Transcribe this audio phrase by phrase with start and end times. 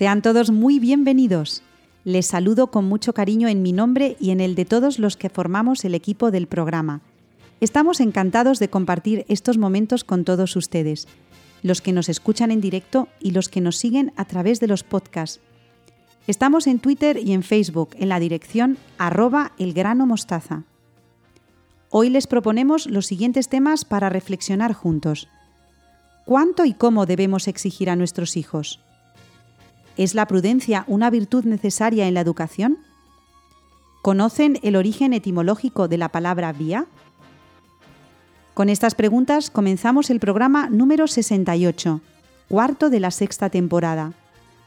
[0.00, 1.62] Sean todos muy bienvenidos.
[2.04, 5.28] Les saludo con mucho cariño en mi nombre y en el de todos los que
[5.28, 7.02] formamos el equipo del programa.
[7.60, 11.06] Estamos encantados de compartir estos momentos con todos ustedes,
[11.62, 14.84] los que nos escuchan en directo y los que nos siguen a través de los
[14.84, 15.38] podcasts.
[16.26, 20.64] Estamos en Twitter y en Facebook en la dirección arroba elgranomostaza.
[21.90, 25.28] Hoy les proponemos los siguientes temas para reflexionar juntos.
[26.24, 28.80] ¿Cuánto y cómo debemos exigir a nuestros hijos?
[30.00, 32.78] ¿Es la prudencia una virtud necesaria en la educación?
[34.00, 36.86] ¿Conocen el origen etimológico de la palabra vía?
[38.54, 42.00] Con estas preguntas comenzamos el programa número 68,
[42.48, 44.14] cuarto de la sexta temporada,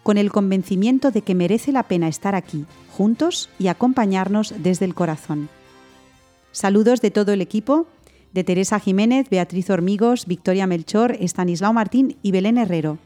[0.03, 4.93] con el convencimiento de que merece la pena estar aquí, juntos y acompañarnos desde el
[4.93, 5.49] corazón.
[6.51, 7.87] Saludos de todo el equipo,
[8.33, 12.99] de Teresa Jiménez, Beatriz Hormigos, Victoria Melchor, Estanislao Martín y Belén Herrero.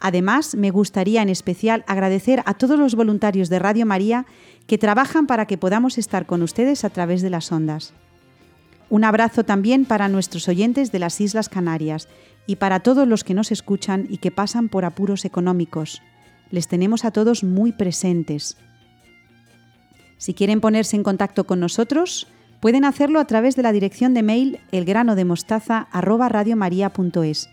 [0.00, 4.26] Además, me gustaría en especial agradecer a todos los voluntarios de Radio María
[4.66, 7.92] que trabajan para que podamos estar con ustedes a través de las ondas.
[8.88, 12.08] Un abrazo también para nuestros oyentes de las Islas Canarias
[12.46, 16.02] y para todos los que nos escuchan y que pasan por apuros económicos.
[16.50, 18.56] Les tenemos a todos muy presentes.
[20.18, 22.28] Si quieren ponerse en contacto con nosotros,
[22.60, 27.48] pueden hacerlo a través de la dirección de mail elgranodemostaza@radiomaria.es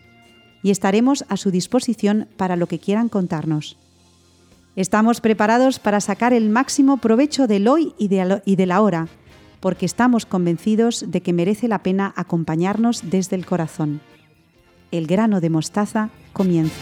[0.63, 3.77] y estaremos a su disposición para lo que quieran contarnos.
[4.75, 9.07] Estamos preparados para sacar el máximo provecho del hoy y de la hora,
[9.59, 14.01] porque estamos convencidos de que merece la pena acompañarnos desde el corazón.
[14.91, 16.81] El grano de mostaza comienza.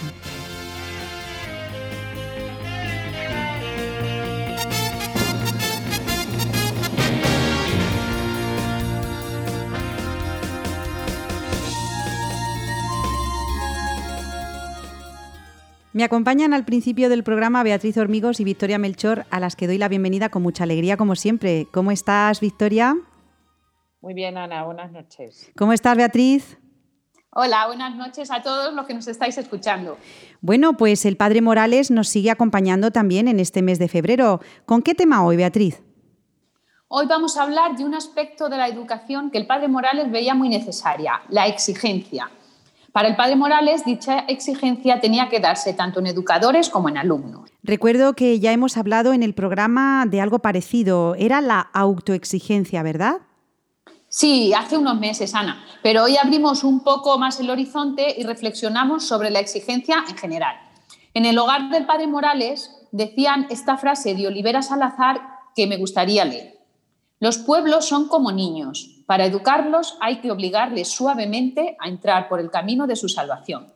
[15.93, 19.77] Me acompañan al principio del programa Beatriz Hormigos y Victoria Melchor, a las que doy
[19.77, 21.67] la bienvenida con mucha alegría, como siempre.
[21.69, 22.95] ¿Cómo estás, Victoria?
[23.99, 25.51] Muy bien, Ana, buenas noches.
[25.57, 26.57] ¿Cómo estás, Beatriz?
[27.33, 29.97] Hola, buenas noches a todos los que nos estáis escuchando.
[30.39, 34.39] Bueno, pues el Padre Morales nos sigue acompañando también en este mes de febrero.
[34.65, 35.83] ¿Con qué tema hoy, Beatriz?
[36.87, 40.35] Hoy vamos a hablar de un aspecto de la educación que el Padre Morales veía
[40.35, 42.29] muy necesaria, la exigencia.
[42.91, 47.49] Para el padre Morales, dicha exigencia tenía que darse tanto en educadores como en alumnos.
[47.63, 51.15] Recuerdo que ya hemos hablado en el programa de algo parecido.
[51.15, 53.21] Era la autoexigencia, ¿verdad?
[54.09, 59.07] Sí, hace unos meses, Ana, pero hoy abrimos un poco más el horizonte y reflexionamos
[59.07, 60.57] sobre la exigencia en general.
[61.13, 65.21] En el hogar del padre Morales decían esta frase de Olivera Salazar
[65.55, 66.59] que me gustaría leer.
[67.21, 72.49] Los pueblos son como niños, para educarlos hay que obligarles suavemente a entrar por el
[72.49, 73.73] camino de su salvación.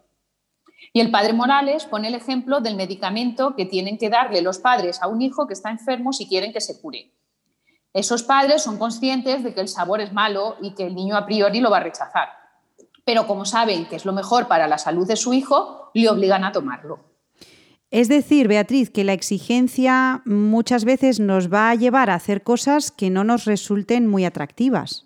[0.94, 5.02] Y el padre Morales pone el ejemplo del medicamento que tienen que darle los padres
[5.02, 7.12] a un hijo que está enfermo si quieren que se cure.
[7.92, 11.26] Esos padres son conscientes de que el sabor es malo y que el niño a
[11.26, 12.30] priori lo va a rechazar.
[13.04, 16.46] Pero como saben que es lo mejor para la salud de su hijo, le obligan
[16.46, 17.00] a tomarlo.
[17.92, 22.90] Es decir, Beatriz, que la exigencia muchas veces nos va a llevar a hacer cosas
[22.90, 25.06] que no nos resulten muy atractivas.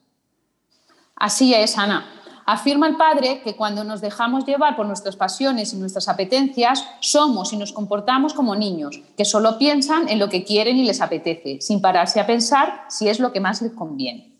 [1.19, 2.06] Así es, Ana.
[2.46, 7.53] Afirma el padre que cuando nos dejamos llevar por nuestras pasiones y nuestras apetencias, somos
[7.53, 11.62] y nos comportamos como niños, que solo piensan en lo que quieren y les apetece,
[11.62, 14.35] sin pararse a pensar si es lo que más les conviene.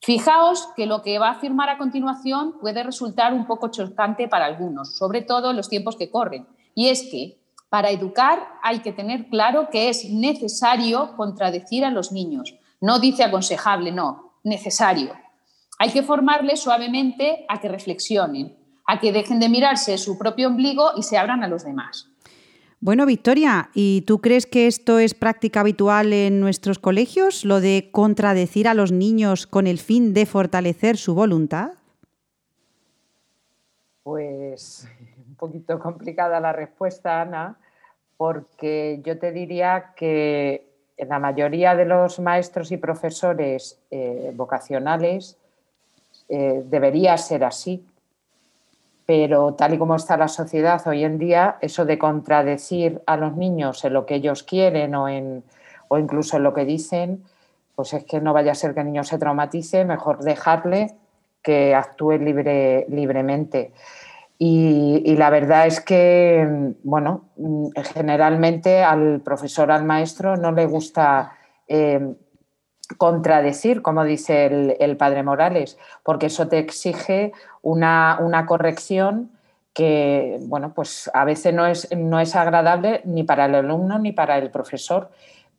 [0.00, 4.44] Fijaos que lo que va a afirmar a continuación puede resultar un poco chocante para
[4.44, 8.92] algunos, sobre todo en los tiempos que corren, y es que para educar hay que
[8.92, 12.54] tener claro que es necesario contradecir a los niños.
[12.80, 15.21] No dice aconsejable, no, necesario.
[15.82, 18.56] Hay que formarles suavemente a que reflexionen,
[18.86, 22.08] a que dejen de mirarse su propio ombligo y se abran a los demás.
[22.78, 27.88] Bueno, Victoria, ¿y tú crees que esto es práctica habitual en nuestros colegios, lo de
[27.90, 31.72] contradecir a los niños con el fin de fortalecer su voluntad?
[34.04, 34.86] Pues
[35.26, 37.58] un poquito complicada la respuesta, Ana,
[38.16, 40.64] porque yo te diría que
[40.96, 45.41] en la mayoría de los maestros y profesores eh, vocacionales
[46.34, 47.84] eh, debería ser así.
[49.04, 53.36] Pero tal y como está la sociedad hoy en día, eso de contradecir a los
[53.36, 55.44] niños en lo que ellos quieren o, en,
[55.88, 57.22] o incluso en lo que dicen,
[57.74, 60.94] pues es que no vaya a ser que el niño se traumatice, mejor dejarle
[61.42, 63.72] que actúe libre, libremente.
[64.38, 67.26] Y, la verdad es que, bueno,
[67.94, 71.34] generalmente al profesor, al maestro, no le gusta
[71.68, 72.14] eh,
[72.96, 79.30] contradecir, como dice el, padre Morales, porque eso te exige una, corrección
[79.72, 84.12] que bueno, pues a veces no es, no es agradable ni para el alumno ni
[84.12, 85.10] para el profesor,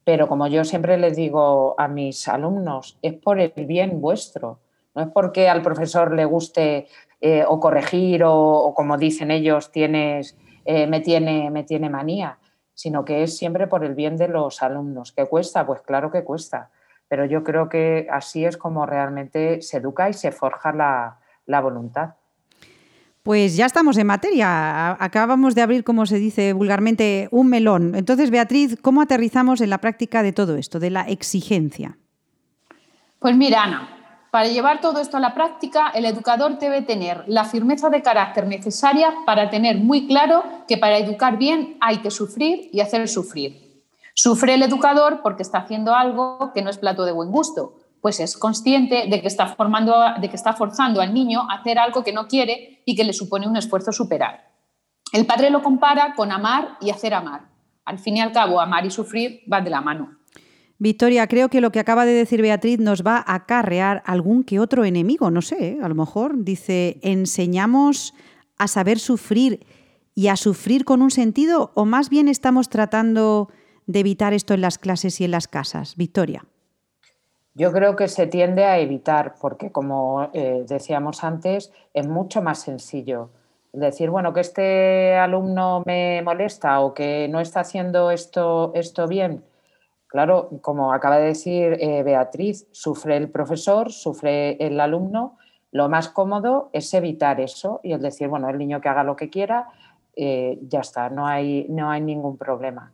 [0.03, 4.59] pero como yo siempre les digo a mis alumnos, es por el bien vuestro,
[4.95, 6.87] no es porque al profesor le guste
[7.21, 12.37] eh, o corregir o, como dicen ellos, tienes, eh, me, tiene, me tiene manía,
[12.73, 15.11] sino que es siempre por el bien de los alumnos.
[15.13, 15.65] ¿Qué cuesta?
[15.65, 16.69] Pues claro que cuesta,
[17.13, 20.73] pero yo creo que así es como realmente se educa y se forja
[21.45, 22.15] la voluntad.
[23.21, 24.93] Pues ya estamos en materia.
[24.93, 27.93] Acabamos de abrir, como se dice vulgarmente, un melón.
[27.93, 31.99] Entonces, Beatriz, ¿cómo aterrizamos en la práctica de todo esto, de la exigencia?
[33.19, 33.89] Pues mira, Ana,
[34.31, 38.47] para llevar todo esto a la práctica, el educador debe tener la firmeza de carácter
[38.47, 43.62] necesaria para tener muy claro que para educar bien hay que sufrir y hacer sufrir.
[44.13, 48.19] Sufre el educador porque está haciendo algo que no es plato de buen gusto, pues
[48.19, 52.03] es consciente de que, está formando, de que está forzando al niño a hacer algo
[52.03, 54.51] que no quiere y que le supone un esfuerzo superar.
[55.13, 57.49] El padre lo compara con amar y hacer amar.
[57.85, 60.17] Al fin y al cabo, amar y sufrir van de la mano.
[60.79, 64.59] Victoria, creo que lo que acaba de decir Beatriz nos va a acarrear algún que
[64.59, 65.79] otro enemigo, no sé, ¿eh?
[65.81, 68.13] a lo mejor dice, enseñamos
[68.57, 69.65] a saber sufrir
[70.13, 73.49] y a sufrir con un sentido o más bien estamos tratando
[73.87, 75.95] de evitar esto en las clases y en las casas.
[75.95, 76.45] Victoria.
[77.55, 82.59] Yo creo que se tiende a evitar porque, como eh, decíamos antes, es mucho más
[82.59, 83.29] sencillo
[83.73, 89.43] decir, bueno, que este alumno me molesta o que no está haciendo esto, esto bien.
[90.07, 95.37] Claro, como acaba de decir eh, Beatriz, sufre el profesor, sufre el alumno.
[95.71, 99.15] Lo más cómodo es evitar eso y el decir, bueno, el niño que haga lo
[99.15, 99.69] que quiera,
[100.15, 102.91] eh, ya está, no hay, no hay ningún problema.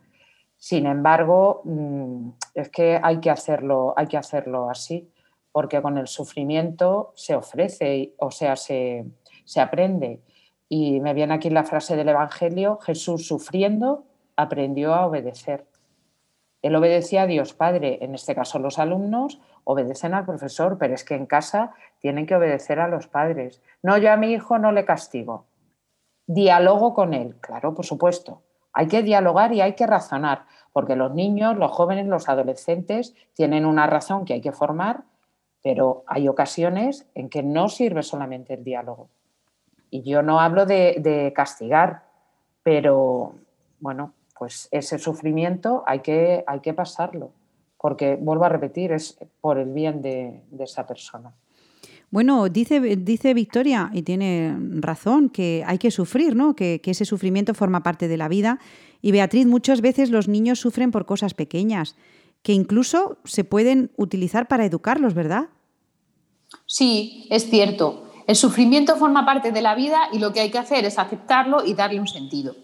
[0.60, 5.10] Sin embargo, mm, es que hay que hacerlo, hay que hacerlo así,
[5.52, 9.06] porque con el sufrimiento se ofrece, o sea, se,
[9.46, 10.22] se aprende.
[10.68, 15.66] Y me viene aquí la frase del Evangelio, Jesús sufriendo aprendió a obedecer.
[16.62, 21.06] Él obedecía a Dios Padre, en este caso los alumnos obedecen al profesor, pero es
[21.06, 23.62] que en casa tienen que obedecer a los padres.
[23.82, 25.46] No, yo a mi hijo no le castigo.
[26.28, 28.44] Dialogo con él, claro, por supuesto,
[28.74, 33.66] hay que dialogar y hay que razonar, porque los niños, los jóvenes, los adolescentes tienen
[33.66, 35.04] una razón que hay que formar,
[35.62, 39.10] pero hay ocasiones en que no sirve solamente el diálogo.
[39.90, 42.04] Y yo no hablo de, castigar,
[42.64, 43.36] pero
[43.80, 47.32] bueno, pues ese sufrimiento hay que, hay que pasarlo,
[47.78, 51.34] porque vuelvo a repetir, es por el bien de esa persona.
[52.12, 56.56] Bueno, dice, dice Victoria, y tiene razón, que hay que sufrir, ¿no?
[56.56, 58.60] Que, ese sufrimiento forma parte de la vida.
[59.02, 61.96] Y Beatriz, muchas veces los niños sufren por cosas pequeñas,
[62.42, 65.50] que incluso se pueden utilizar para educarlos, ¿verdad?
[66.66, 68.10] Sí, es cierto.
[68.26, 71.64] El sufrimiento forma parte de la vida y lo que hay que hacer es aceptarlo
[71.66, 72.56] y darle un sentido.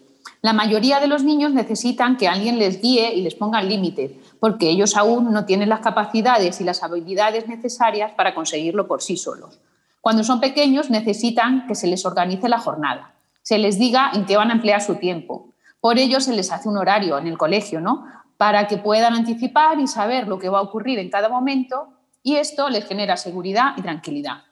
[0.42, 4.68] La mayoría de los niños necesitan que alguien les guíe y les ponga límites, porque
[4.68, 9.60] ellos aún no tienen las capacidades y las habilidades necesarias para conseguirlo por sí solos.
[10.00, 14.36] Cuando son pequeños necesitan que se les organice la jornada, se les diga en qué
[14.36, 15.52] van a emplear su tiempo.
[15.80, 18.06] Por ello se les hace un horario en el colegio, ¿no?
[18.36, 21.88] Para que puedan anticipar y saber lo que va a ocurrir en cada momento
[22.22, 24.42] y esto les genera seguridad y tranquilidad.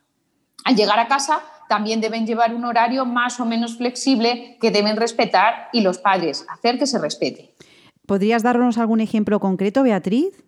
[0.64, 4.96] Al llegar a casa también deben llevar un horario más o menos flexible que deben
[4.96, 7.54] respetar y los padres hacer que se respete.
[8.06, 10.44] ¿Podrías darnos algún ejemplo concreto, Beatriz?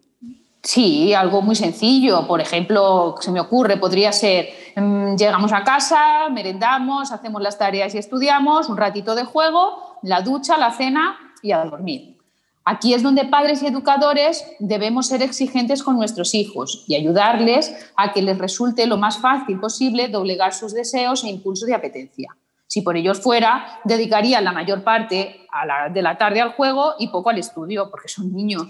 [0.63, 2.27] Sí, algo muy sencillo.
[2.27, 7.95] Por ejemplo, se me ocurre, podría ser, mm, llegamos a casa, merendamos, hacemos las tareas
[7.95, 12.17] y estudiamos, un ratito de juego, la ducha, la cena y a dormir.
[12.65, 18.13] Aquí es donde padres y educadores debemos ser exigentes con nuestros hijos y ayudarles a
[18.13, 22.37] que les resulte lo más fácil posible doblegar sus deseos e impulsos de apetencia.
[22.67, 25.47] Si por ellos fuera, dedicarían la mayor parte
[25.93, 28.67] de la tarde al juego y poco al estudio, porque son niños.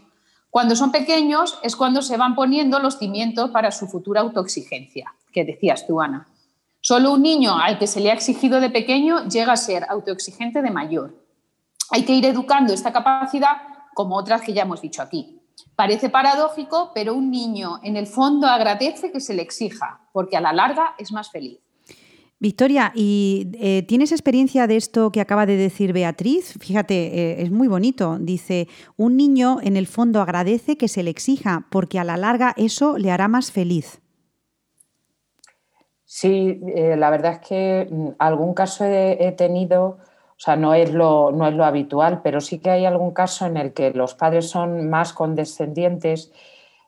[0.51, 5.45] Cuando son pequeños es cuando se van poniendo los cimientos para su futura autoexigencia, que
[5.45, 6.29] decías tú, Ana.
[6.81, 10.63] Solo un niño al que se le ha exigido de pequeño llega a ser autoexigente
[10.63, 11.15] de mayor.
[11.91, 13.57] Hay que ir educando esta capacidad
[13.95, 15.41] como otras que ya hemos dicho aquí.
[15.75, 20.41] Parece paradójico, pero un niño en el fondo agradece que se le exija, porque a
[20.41, 21.59] la larga es más feliz.
[22.39, 26.59] Victoria, ¿y eh, tienes experiencia de esto que acaba de decir Beatriz?
[26.61, 28.19] Fíjate, eh, es muy bonito.
[28.21, 32.53] Dice, un niño en el fondo agradece que se le exija, porque a la larga
[32.59, 34.03] eso le hará más feliz.
[36.05, 40.93] Sí, eh, la verdad es que mm, algún caso he, tenido, o sea, no es,
[40.93, 44.15] lo, no es lo habitual, pero sí que hay algún caso en el que los
[44.15, 46.33] padres son más condescendientes.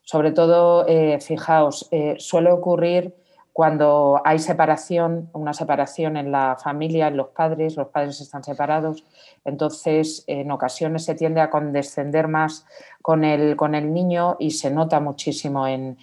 [0.02, 0.87] Sobre todo,
[1.21, 3.14] fijaos, suele ocurrir
[3.59, 9.05] cuando hay separación, una separación en la familia, en los padres, los padres están separados,
[9.45, 12.65] entonces en ocasiones se tiende a condescender más
[13.03, 15.97] con el, con el niño y se nota muchísimo en,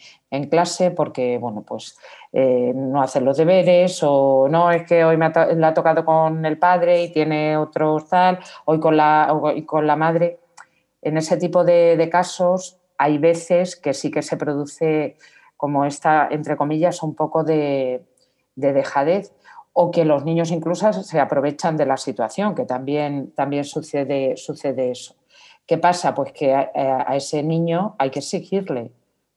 [0.49, 1.97] clase porque, bueno, pues
[2.33, 6.45] eh, no hace los deberes o no, es que hoy me ha, ha tocado con
[6.45, 9.33] el padre y tiene otro tal, hoy con la,
[9.65, 10.39] con la madre.
[11.01, 15.15] En ese tipo de, de casos hay veces que sí que se produce
[15.65, 18.05] como esta, entre comillas, un poco de,
[18.53, 19.33] dejadez
[19.73, 24.91] o que los niños incluso se aprovechan de la situación, que también, también sucede, sucede
[24.91, 25.15] eso.
[25.65, 26.13] ¿Qué pasa?
[26.13, 28.91] Pues que a, ese niño hay que exigirle,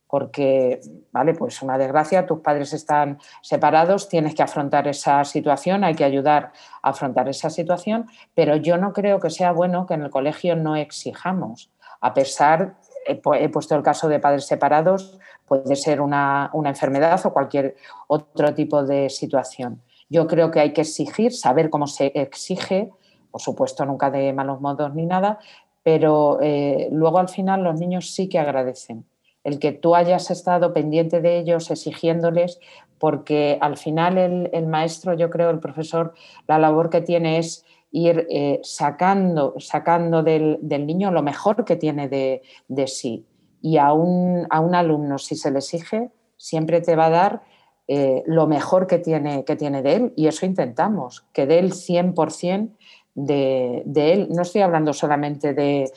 [0.06, 0.82] porque,
[1.12, 6.04] vale, pues una desgracia, tus padres están separados, tienes que afrontar esa situación, hay que
[6.04, 10.10] ayudar a afrontar esa situación, pero yo no creo que sea bueno que en el
[10.10, 11.70] colegio no exijamos,
[12.02, 12.76] a pesar,
[13.08, 18.84] he puesto el caso de padres separados, puede ser una, enfermedad o cualquier otro tipo
[18.84, 19.82] de situación.
[20.08, 22.90] Yo creo que hay que exigir, saber cómo se exige,
[23.30, 25.38] por supuesto nunca de malos modos ni nada,
[25.82, 29.04] pero eh, luego al final los niños sí que agradecen
[29.48, 32.60] el que tú hayas estado pendiente de ellos, exigiéndoles,
[32.98, 36.12] porque al final el, maestro, yo creo, el profesor,
[36.46, 42.08] la labor que tiene es ir eh, sacando, sacando del, niño lo mejor que tiene
[42.08, 43.26] de, de sí
[43.60, 47.42] y a un, alumno, si se le exige, siempre te va a dar
[47.88, 51.72] eh, lo mejor que tiene, que tiene de él y eso intentamos, que dé el
[51.72, 52.70] 100%
[53.14, 54.28] de, de él.
[54.30, 55.90] No estoy hablando solamente de,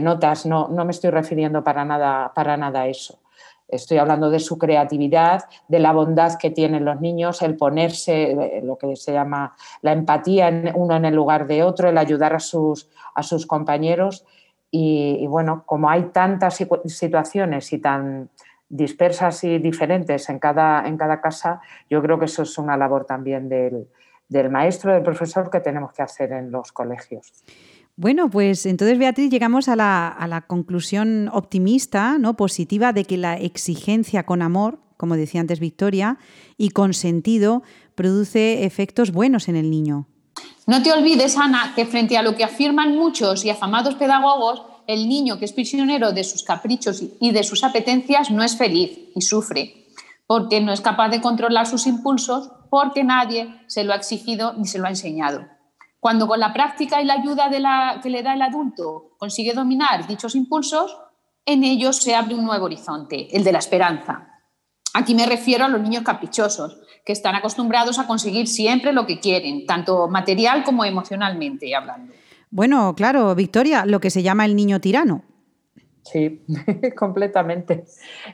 [0.00, 3.18] notas, no, no, me estoy refiriendo para nada, para nada a eso.
[3.68, 8.62] Estoy hablando de su creatividad, de la bondad que tienen los niños, el ponerse, eh,
[8.64, 12.40] lo que se llama la empatía uno en el lugar de otro, el ayudar a
[12.40, 14.24] sus, a sus compañeros
[14.70, 18.28] y, bueno, como hay tantas situaciones y tan
[18.68, 23.06] dispersas y diferentes en cada, en cada casa, yo creo que eso es una labor
[23.06, 23.88] también del,
[24.28, 27.32] del maestro, del profesor que tenemos que hacer en los colegios.
[27.98, 32.36] Bueno, pues entonces, Beatriz, llegamos a la, conclusión optimista, ¿no?
[32.36, 36.16] positiva, de que la exigencia con amor, como decía antes Victoria,
[36.56, 37.64] y con sentido,
[37.96, 40.06] produce efectos buenos en el niño.
[40.68, 45.08] No te olvides, Ana, que frente a lo que afirman muchos y afamados pedagogos, el
[45.08, 49.22] niño que es prisionero de sus caprichos y de sus apetencias no es feliz y
[49.22, 49.88] sufre,
[50.28, 54.66] porque no es capaz de controlar sus impulsos, porque nadie se lo ha exigido ni
[54.66, 55.57] se lo ha enseñado.
[56.00, 59.52] Cuando con la práctica y la ayuda de la, que le da el adulto consigue
[59.52, 60.96] dominar dichos impulsos,
[61.44, 64.28] en ellos se abre un nuevo horizonte, el de la esperanza.
[64.94, 69.18] Aquí me refiero a los niños caprichosos, que están acostumbrados a conseguir siempre lo que
[69.18, 72.12] quieren, tanto material como emocionalmente hablando.
[72.50, 75.24] Bueno, claro, Victoria, lo que se llama el niño tirano.
[76.02, 76.42] Sí,
[76.96, 77.84] completamente.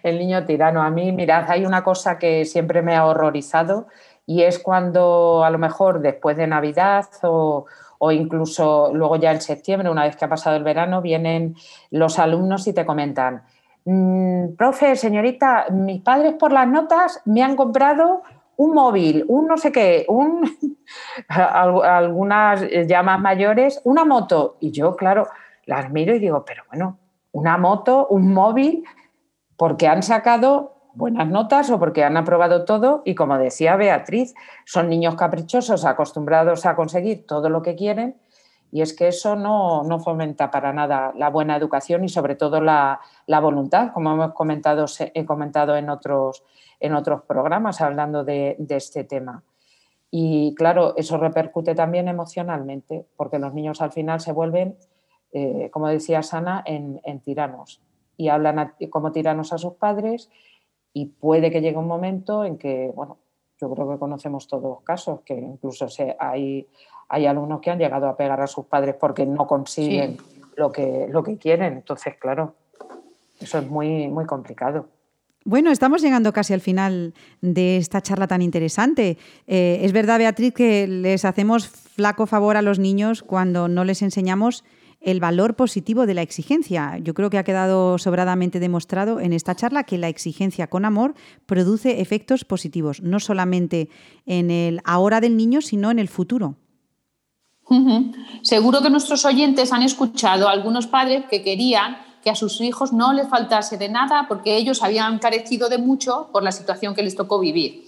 [0.03, 0.83] El niño tirano.
[0.83, 3.89] A mí, mirad, hay una cosa que siempre me ha horrorizado
[4.27, 7.67] y es cuando a lo mejor después de Navidad o,
[7.99, 11.57] o incluso luego ya en septiembre, una vez que ha pasado el verano, vienen
[11.91, 13.43] los alumnos y te comentan,
[13.85, 18.23] mm, profe, señorita, mis padres por las notas me han comprado
[18.57, 20.49] un móvil, un no sé qué, un,
[21.29, 24.57] algunas ya más mayores, una moto.
[24.61, 25.27] Y yo, claro,
[25.67, 26.99] las miro y digo, pero bueno,
[27.33, 28.85] una moto, un móvil,
[29.57, 34.35] porque han sacado buenas notas o porque han aprobado todo y como decía Beatriz,
[34.65, 38.17] son niños caprichosos acostumbrados a conseguir todo lo que quieren
[38.75, 43.01] y es que eso no, fomenta para nada la buena educación y sobre todo la,
[43.29, 46.43] la voluntad, como hemos comentado, he comentado en otros,
[46.81, 49.45] en otros programas hablando de, este tema.
[50.11, 54.77] Y claro, eso repercute también emocionalmente, porque los niños al final se vuelven,
[55.33, 57.81] eh, como decía Sana, en, tiranos.
[58.17, 60.31] Y hablan como tiranos a sus padres
[60.95, 63.19] y puede que llegue un momento en que, bueno,
[63.61, 66.67] yo creo que conocemos todos los casos, que incluso se, hay,
[67.09, 70.17] hay alumnos que han llegado a pegar a sus padres porque no consiguen
[70.57, 71.75] lo, que, lo que quieren.
[71.75, 72.55] Entonces, claro,
[73.41, 74.87] eso es muy, muy complicado.
[75.45, 79.19] Bueno, estamos llegando casi al final de esta charla tan interesante.
[79.47, 84.01] Eh, es verdad, Beatriz, que les hacemos flaco favor a los niños cuando no les
[84.01, 84.65] enseñamos
[85.05, 86.99] el valor positivo de la exigencia.
[87.03, 91.15] Yo creo que ha quedado sobradamente demostrado en esta charla que la exigencia con amor
[91.47, 93.91] produce efectos positivos, no solamente
[94.27, 96.57] en el ahora del niño, sino en el futuro.
[98.43, 102.93] Seguro que nuestros oyentes han escuchado a algunos padres que querían que a sus hijos
[102.93, 107.03] no les faltase de nada porque ellos habían carecido de mucho por la situación que
[107.03, 107.85] les tocó vivir.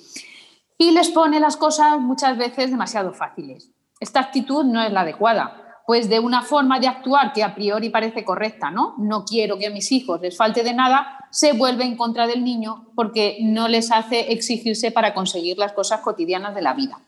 [0.78, 3.70] Y les pone las cosas muchas veces demasiado fáciles.
[3.98, 7.90] Esta actitud no es la adecuada, pues de una forma de actuar que a priori
[7.90, 8.96] parece correcta, ¿no?
[8.98, 12.42] No quiero que a mis hijos les falte de nada, se vuelve en contra del
[12.42, 16.98] niño porque no les hace exigirse para conseguir las cosas cotidianas de la vida.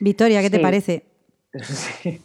[0.00, 1.06] Victoria, ¿qué te parece?
[1.62, 2.20] Sí.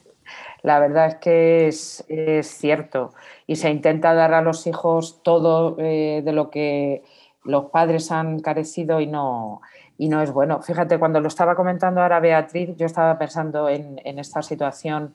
[0.63, 2.04] La verdad es que es,
[2.48, 3.13] cierto
[3.48, 7.04] y se intenta dar a los hijos todo eh, de lo que
[7.44, 9.62] los padres han carecido y no,
[10.01, 10.63] y no es bueno.
[10.63, 15.13] Fíjate, cuando lo estaba comentando ahora Beatriz, yo estaba pensando en, esta situación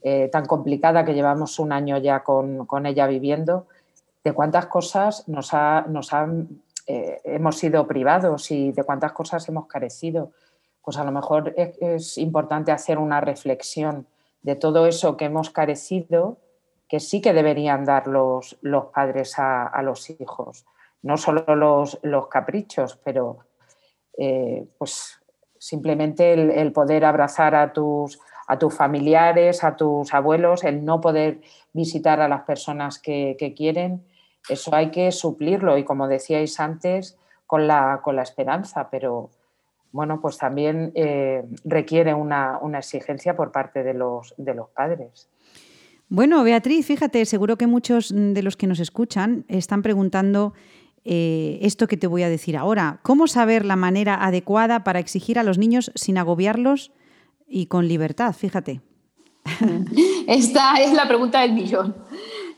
[0.00, 3.66] eh, tan complicada que llevamos un año ya con, ella viviendo,
[4.24, 5.52] de cuántas cosas nos,
[5.88, 10.30] nos han, eh, hemos sido privados y de cuántas cosas hemos carecido.
[10.82, 14.06] Pues a lo mejor es, importante hacer una reflexión
[14.40, 16.38] de todo eso que hemos carecido,
[16.88, 20.64] que sí que deberían dar los, los padres a, los hijos.
[21.02, 23.40] No solo los, los caprichos, pero
[24.18, 25.20] eh, pues
[25.58, 31.40] simplemente el, poder abrazar a tus, a tus familiares, a tus abuelos, el no poder
[31.72, 34.04] visitar a las personas que, quieren,
[34.48, 37.16] eso hay que suplirlo y como decíais antes,
[37.46, 39.30] con la, con la esperanza, pero
[39.92, 45.28] bueno, pues también eh, requiere una, una, exigencia por parte de los, de los padres.
[46.08, 50.54] Bueno, Beatriz, fíjate, seguro que muchos de los que nos escuchan están preguntando
[51.04, 53.00] eh, esto que te voy a decir ahora.
[53.02, 56.92] ¿Cómo saber la manera adecuada para exigir a los niños sin agobiarlos
[57.48, 58.34] y con libertad?
[58.34, 58.80] Fíjate.
[60.26, 61.96] Esta es la pregunta del millón.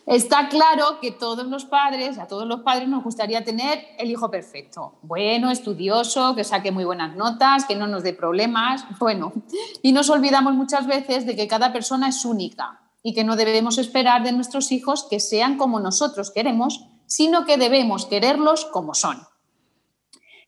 [0.06, 6.34] Está claro que a todos los padres nos gustaría tener el hijo perfecto, bueno, estudioso,
[6.34, 9.32] que saque muy buenas notas, que no nos dé problemas, bueno,
[9.80, 13.78] y nos olvidamos muchas veces de que cada persona es única y que no debemos
[13.78, 19.26] esperar de nuestros hijos que sean como nosotros queremos, sino que debemos quererlos como son.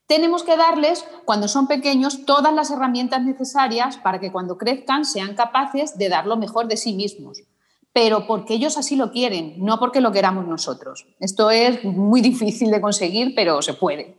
[0.07, 5.35] Tenemos que darles, cuando son pequeños, todas las herramientas necesarias para que cuando crezcan sean
[5.35, 7.43] capaces de dar lo mejor de sí mismos,
[7.91, 11.05] pero porque ellos así lo quieren, no porque lo queramos nosotros.
[11.19, 14.17] Esto es muy difícil de conseguir, pero se puede.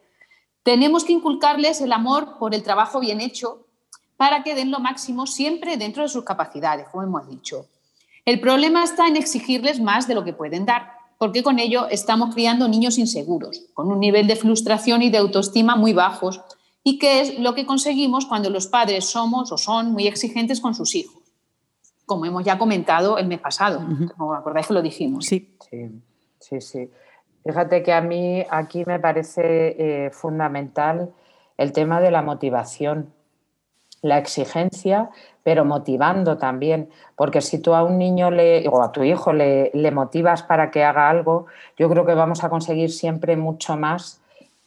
[0.63, 3.65] Tenemos que inculcarles el amor por el trabajo bien hecho
[4.19, 7.67] para que den lo máximo siempre dentro de sus capacidades, como hemos dicho.
[8.27, 12.35] El problema está en exigirles más de lo que pueden dar porque con ello estamos
[12.35, 16.41] criando niños inseguros, con un nivel de frustración y de autoestima muy bajos,
[16.85, 20.75] y que es lo que conseguimos cuando los padres somos o son muy exigentes con
[20.75, 21.23] sus hijos,
[22.07, 23.81] como hemos ya comentado el mes pasado,
[24.17, 25.27] ¿no acordáis que lo dijimos?
[25.27, 25.55] Sí.
[26.41, 26.91] sí, sí,
[27.45, 31.13] Fíjate que a mí aquí me parece eh, fundamental
[31.57, 33.13] el tema de la motivación,
[34.03, 35.11] la exigencia
[35.49, 39.91] pero motivando también, porque si tú a un niño le, o a tu hijo le,
[39.93, 41.47] motivas para que haga algo,
[41.79, 44.21] yo creo que vamos a conseguir siempre mucho más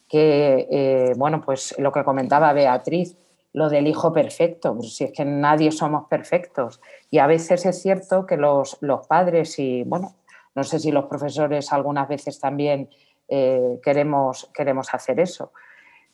[0.10, 3.16] que, eh, bueno, pues lo que comentaba Beatriz,
[3.54, 6.82] lo del hijo perfecto, pues si es que nadie somos perfectos.
[7.12, 10.16] Y a veces es cierto que los, padres y, bueno,
[10.56, 12.90] no sé si los profesores algunas veces también
[13.28, 15.52] eh, queremos, queremos hacer eso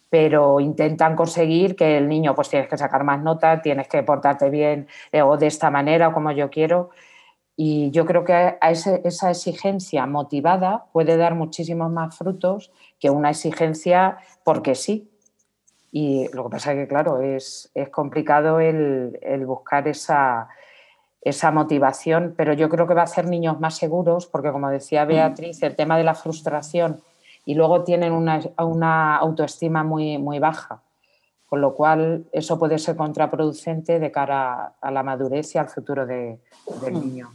[0.09, 4.49] pero intentan conseguir que el niño pues tienes que sacar más nota, tienes que portarte
[4.49, 6.89] bien eh, o de esta manera o como yo quiero.
[7.55, 13.31] Y yo creo que a esa exigencia motivada puede dar muchísimos más frutos que una
[13.31, 15.09] exigencia porque sí.
[15.91, 20.49] Y lo que pasa es que, claro, es, es complicado el, el buscar esa,
[21.21, 25.05] esa motivación, pero yo creo que va a hacer niños más seguros, porque como decía
[25.05, 25.07] mm.
[25.07, 27.01] Beatriz, el tema de la frustración
[27.47, 30.81] y luego tienen una, una autoestima muy, muy baja,
[31.47, 36.05] con lo cual eso puede ser contraproducente de cara a la madurez y al futuro
[36.05, 36.39] de,
[36.81, 36.99] del mm.
[36.99, 37.29] niño.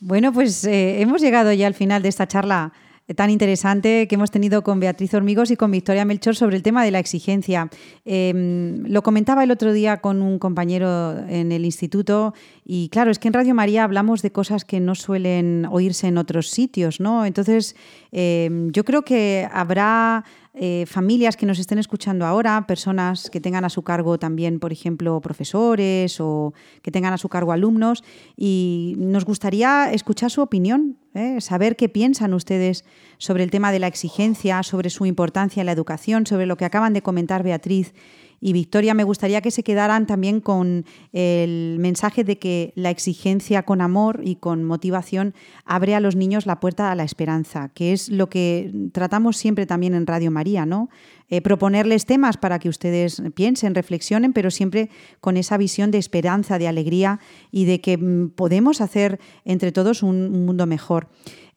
[0.00, 2.74] Bueno, pues eh, hemos llegado ya al final de esta charla
[3.14, 6.84] tan interesante que hemos tenido con Beatriz Hormigos y con Victoria Melchor sobre el tema
[6.84, 7.68] de la exigencia.
[8.04, 13.18] Em, lo comentaba el otro día con un compañero en el instituto y claro, es
[13.18, 17.26] que en Radio María hablamos de cosas que no suelen oírse en otros sitios, ¿no?
[17.26, 17.76] Entonces,
[18.12, 23.64] em, yo creo que habrá eh, familias que nos estén escuchando ahora, personas que tengan
[23.64, 28.02] a su cargo también, por ejemplo, profesores o que tengan a su cargo alumnos,
[28.36, 31.40] y nos gustaría escuchar su opinión, ¿eh?
[31.40, 32.84] saber qué piensan ustedes
[33.18, 36.64] sobre el tema de la exigencia, sobre su importancia en la educación, sobre lo que
[36.64, 37.94] acaban de comentar Beatriz
[38.40, 43.64] y Victoria, me gustaría que se quedaran también con el mensaje de que la exigencia
[43.64, 45.34] con amor y con motivación
[45.66, 49.66] abre a los niños la puerta a la esperanza, que es lo que tratamos siempre
[49.66, 50.88] también en Radio María, ¿no?
[51.28, 56.58] Eh, proponerles temas para que ustedes piensen, reflexionen, pero siempre con esa visión de esperanza,
[56.58, 57.20] de alegría
[57.52, 61.08] y de que mm, podemos hacer entre todos un mundo mejor.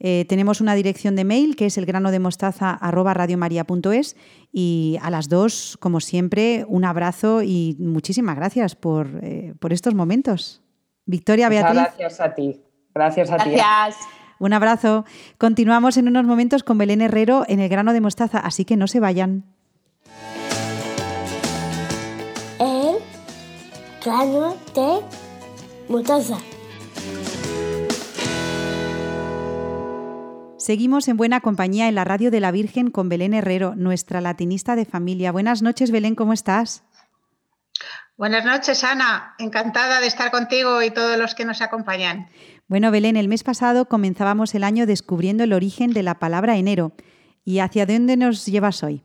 [0.05, 2.77] Eh, tenemos una dirección de mail que es el grano de mostaza
[4.51, 9.95] y a las dos, como siempre, un abrazo y muchísimas gracias por, eh, por estos
[9.95, 10.61] momentos.
[11.05, 11.83] Victoria, Beatriz.
[11.97, 12.61] gracias a ti.
[12.93, 13.55] Gracias a ti.
[14.39, 15.05] Un abrazo.
[15.37, 18.87] Continuamos en unos momentos con Belén Herrero en el grano de mostaza, así que no
[18.87, 19.45] se vayan.
[22.59, 22.97] El
[24.03, 24.99] grano de
[25.87, 26.39] mostaza.
[30.63, 34.77] Seguimos en buena compañía en la radio de la Virgen con Belén Herrero, nuestra latinista
[34.77, 35.33] de familia.
[35.33, 36.85] Buenas noches, Belén, ¿cómo estás?
[38.15, 39.35] Buenas noches, Ana.
[39.39, 42.29] Encantada de estar contigo y todos los que nos acompañan.
[42.69, 46.93] Bueno, Belén, el mes pasado comenzábamos el año descubriendo el origen de la palabra enero.
[47.43, 49.03] ¿Y hacia dónde nos llevas hoy?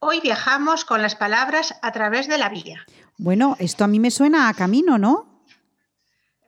[0.00, 2.84] Hoy viajamos con las palabras a través de la vía.
[3.16, 5.34] Bueno, esto a mí me suena a camino, ¿no?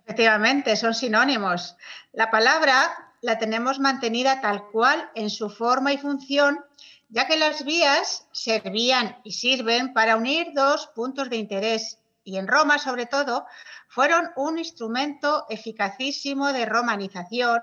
[0.06, 1.76] Efectivamente, son sinónimos.
[2.16, 6.64] La palabra la tenemos mantenida tal cual en su forma y función,
[7.10, 12.48] ya que las vías servían y sirven para unir dos puntos de interés y en
[12.48, 13.44] Roma sobre todo
[13.88, 17.60] fueron un instrumento eficacísimo de romanización,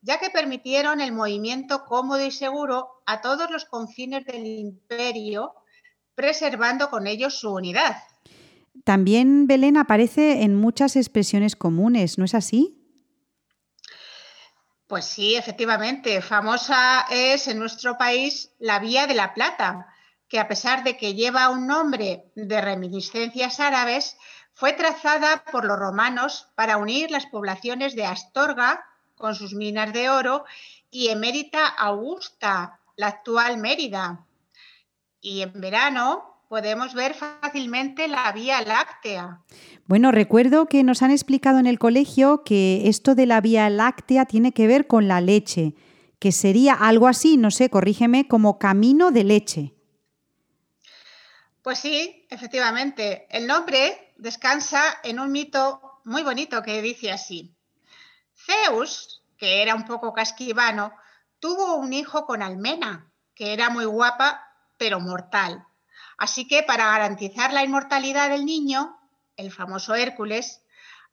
[0.00, 5.52] ya que permitieron el movimiento cómodo y seguro a todos los confines del imperio,
[6.14, 7.98] preservando con ellos su unidad.
[8.84, 12.81] También Belén aparece en muchas expresiones comunes, ¿no es así?
[14.92, 16.20] Pues sí, efectivamente.
[16.20, 19.86] Famosa es en nuestro país la Vía de la Plata,
[20.28, 24.18] que a pesar de que lleva un nombre de reminiscencias árabes,
[24.52, 30.10] fue trazada por los romanos para unir las poblaciones de Astorga, con sus minas de
[30.10, 30.44] oro,
[30.90, 34.26] y Emérita Augusta, la actual Mérida.
[35.22, 39.40] Y en verano podemos ver fácilmente la Vía Láctea.
[39.86, 44.26] Bueno, recuerdo que nos han explicado en el colegio que esto de la Vía Láctea
[44.26, 45.74] tiene que ver con la leche,
[46.18, 49.74] que sería algo así, no sé, corrígeme, como camino de leche.
[51.62, 53.26] Pues sí, efectivamente.
[53.30, 57.56] El nombre descansa en un mito muy bonito que dice así.
[58.36, 60.92] Zeus, que era un poco casquivano,
[61.38, 65.66] tuvo un hijo con Almena, que era muy guapa, pero mortal.
[66.18, 68.98] Así que para garantizar la inmortalidad del niño,
[69.36, 70.62] el famoso Hércules,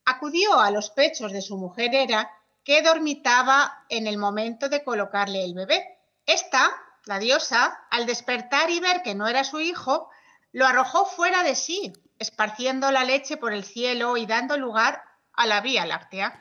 [0.06, 2.32] acudió a los pechos de su mujer Hera,
[2.64, 5.84] que dormitaba en el momento de colocarle el bebé.
[6.26, 6.70] Esta,
[7.06, 10.10] la diosa, al despertar y ver que no era su hijo,
[10.52, 15.48] lo arrojó fuera de sí, esparciendo la leche por el cielo y dando lugar a
[15.48, 16.40] la Vía Láctea.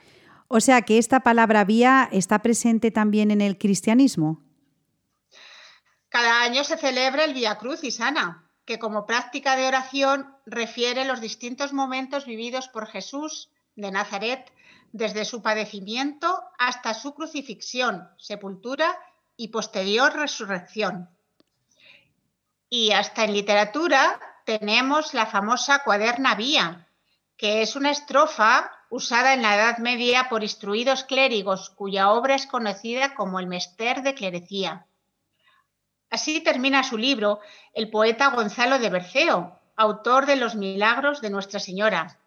[0.49, 4.43] O sea que esta palabra vía está presente también en el cristianismo.
[6.09, 11.23] Cada año se celebra el Vía Crucis, Ana, que como práctica de oración refiere los
[11.23, 14.53] distintos momentos vividos por Jesús de Nazaret
[14.93, 18.95] desde su padecimiento hasta su crucifixión, sepultura
[19.39, 21.09] y posterior resurrección.
[22.69, 26.91] Y hasta en literatura tenemos la famosa cuaderna vía,
[27.39, 32.47] que es una estrofa usada en la Edad Media por instruidos clérigos cuya obra es
[32.47, 34.88] conocida como el Mester de Clerecía.
[36.11, 37.41] Así termina su libro
[37.75, 42.19] el poeta Gonzalo de Berceo, autor de Los Milagros de Nuestra Señora.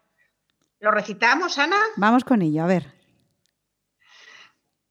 [0.78, 1.78] ¿Lo recitamos, Ana?
[1.96, 2.92] Vamos con ello, a ver.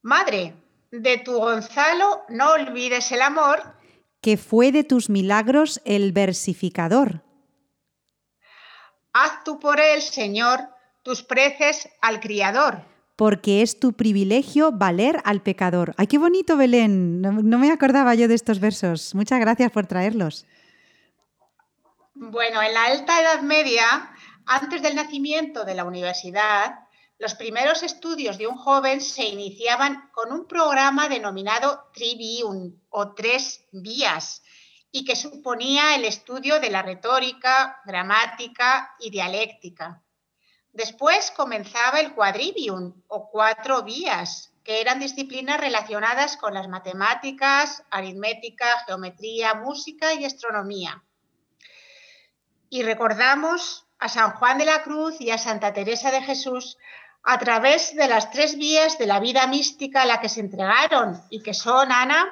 [0.01, 0.55] Madre,
[0.91, 3.77] de tu Gonzalo no olvides el amor.
[4.21, 7.23] Que fue de tus milagros el versificador.
[9.13, 10.69] Haz tú por él, Señor,
[11.01, 12.90] tus preces al Criador
[13.21, 15.93] porque es tu privilegio valer al pecador.
[15.97, 17.21] ¡Ay, qué bonito, Belén!
[17.21, 19.13] No, me acordaba yo de estos versos.
[19.13, 20.47] Muchas gracias por traerlos.
[22.15, 24.11] Bueno, en la Alta Edad Media,
[24.47, 26.79] antes del nacimiento de la universidad,
[27.19, 33.67] los primeros estudios de un joven se iniciaban con un programa denominado Trivium o Tres
[33.71, 34.41] Vías
[34.91, 40.01] y que suponía el estudio de la retórica, gramática y dialéctica.
[40.73, 48.65] Después comenzaba el quadrivium o cuatro vías, que eran disciplinas relacionadas con las matemáticas, aritmética,
[48.85, 51.03] geometría, música y astronomía.
[52.69, 56.77] Y recordamos a San Juan de la Cruz y a Santa Teresa de Jesús
[57.23, 61.21] a través de las tres vías de la vida mística a la que se entregaron
[61.29, 62.27] y que son, Ana.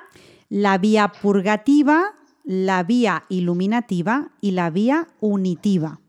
[0.49, 5.99] La vía purgativa, la vía iluminativa y la vía unitiva.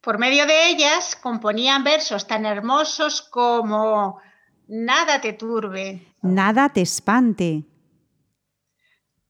[0.00, 4.20] Por medio de ellas componían versos tan hermosos como
[4.68, 6.14] Nada te turbe.
[6.20, 7.64] Nada te espante.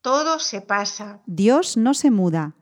[0.01, 1.23] Todo se pasa.
[1.27, 2.57] Dios no se muda.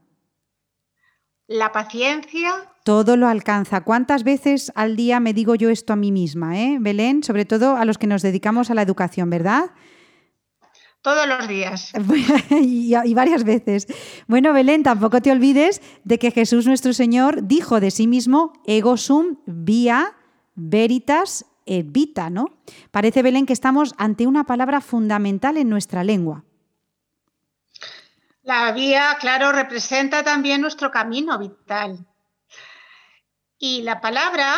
[1.46, 2.52] La paciencia.
[2.84, 3.82] Todo lo alcanza.
[3.82, 6.76] ¿Cuántas veces al día me digo yo esto a mí misma, eh?
[6.78, 7.22] Belén?
[7.22, 9.70] Sobre todo a los que nos dedicamos a la educación, ¿verdad?
[11.02, 11.92] Todos los días.
[12.50, 13.86] y, y, varias veces.
[14.26, 18.96] Bueno, Belén, tampoco te olvides de que Jesús nuestro Señor dijo de sí mismo, ego
[18.96, 20.16] sum via
[20.54, 22.46] veritas et vita, ¿no?
[22.90, 26.44] Parece, Belén, que estamos ante una palabra fundamental en nuestra lengua.
[28.42, 32.06] La vía, claro, representa también nuestro camino vital.
[33.58, 34.54] Y la palabra,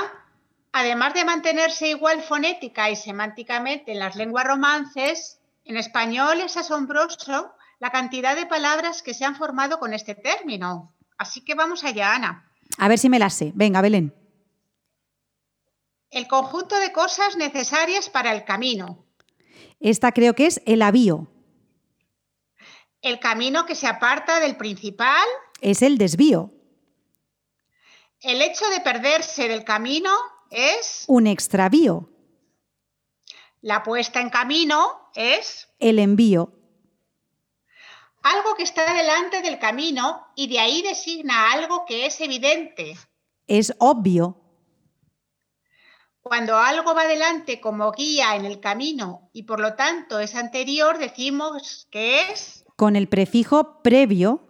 [0.72, 5.37] además de mantenerse igual fonética y semánticamente en las lenguas romances,
[5.68, 10.96] en español es asombroso la cantidad de palabras que se han formado con este término.
[11.18, 12.50] Así que vamos allá, Ana.
[12.78, 13.52] A ver si me las sé.
[13.54, 14.14] Venga, Belén.
[16.10, 19.04] El conjunto de cosas necesarias para el camino.
[19.78, 21.28] Esta creo que es el avío.
[23.02, 25.26] El camino que se aparta del principal.
[25.60, 26.50] Es el desvío.
[28.22, 30.10] El hecho de perderse del camino
[30.50, 31.04] es...
[31.08, 32.08] Un extravío.
[33.60, 35.68] La puesta en camino es...
[35.78, 36.52] El envío.
[38.22, 42.96] Algo que está delante del camino y de ahí designa algo que es evidente.
[43.46, 44.36] Es obvio.
[46.20, 50.98] Cuando algo va delante como guía en el camino y por lo tanto es anterior,
[50.98, 54.40] decimos que es con el prefijo previo.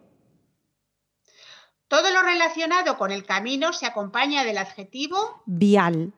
[1.89, 6.13] Todo lo relacionado con el camino se acompaña del adjetivo vial.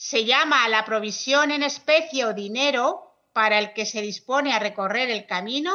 [0.00, 4.60] Se llama a la provisión en especie o dinero para el que se dispone a
[4.60, 5.72] recorrer el camino.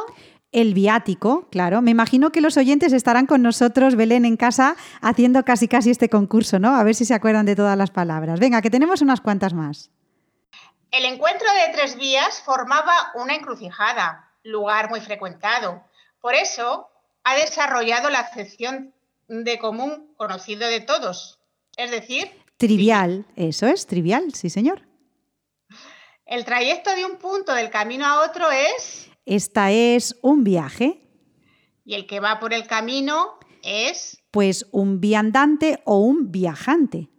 [0.53, 1.81] El viático, claro.
[1.81, 6.07] Me imagino que los oyentes estarán con nosotros, Belén, en casa, haciendo casi casi este
[6.07, 6.73] concurso, ¿no?
[6.73, 8.39] A ver si se acuerdan de todas las palabras.
[8.39, 9.91] Venga, que tenemos unas cuantas más.
[10.91, 15.83] El encuentro de tres vías formaba una encrucijada lugar muy frecuentado.
[16.21, 16.88] Por eso
[17.25, 18.93] ha desarrollado la acepción
[19.27, 21.39] de común conocido de todos,
[21.75, 22.31] es decir...
[22.63, 24.88] Trivial, eso es, trivial, sí señor.
[26.26, 29.10] El trayecto de un punto del camino a otro es...
[29.26, 31.02] Esta es un viaje.
[31.84, 34.23] Y el que va por el camino es...
[34.32, 37.10] Pues un viandante o un viajante.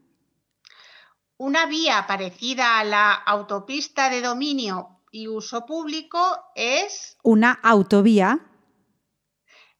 [1.37, 6.19] Una vía parecida a la autopista de dominio y uso público
[6.55, 7.19] es...
[7.23, 8.41] Una autovía.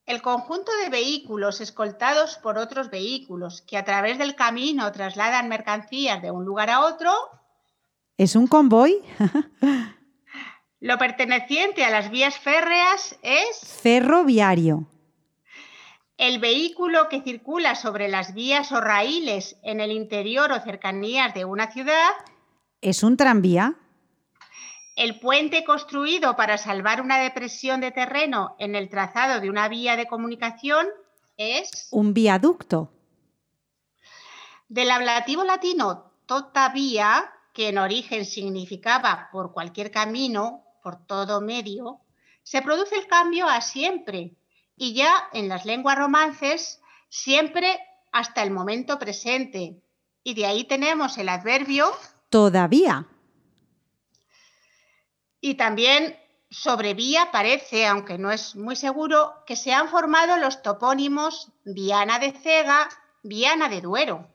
[0.07, 6.21] El conjunto de vehículos escoltados por otros vehículos que a través del camino trasladan mercancías
[6.21, 7.11] de un lugar a otro.
[8.19, 9.03] ¿Es un convoy?
[10.81, 13.81] Lo perteneciente a las vías férreas es...
[13.81, 14.87] Ferroviario.
[16.19, 21.47] El vehículo que circula sobre las vías o raíles en el interior o cercanías de
[21.47, 22.11] una ciudad.
[22.83, 23.77] ¿Es un tranvía?
[24.97, 29.97] El puente construido para salvar una depresión de terreno en el trazado de una vía
[29.97, 30.87] de comunicación
[31.37, 31.89] es...
[31.91, 32.93] Un viaducto.
[34.69, 42.01] Del ablativo latino tota vía, que en origen significaba por cualquier camino, por todo medio,
[42.43, 44.37] se produce el cambio a siempre
[44.77, 47.79] y ya en las lenguas romances siempre
[48.13, 49.81] hasta el momento presente.
[50.23, 51.93] Y de ahí tenemos el adverbio
[52.31, 53.07] todavía.
[55.45, 60.63] Y también sobre Vía parece, aunque no es muy seguro, que se han formado los
[60.63, 62.89] topónimos Viana de Cega,
[63.23, 64.27] Viana de Duero.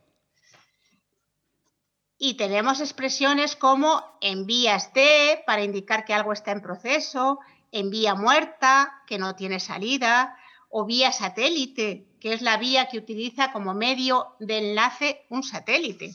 [2.20, 7.40] Y tenemos expresiones como en vías de, para indicar que algo está en proceso,
[7.72, 10.38] en vía muerta, que no tiene salida,
[10.70, 16.14] o vía satélite, que es la vía que utiliza como medio de enlace un satélite.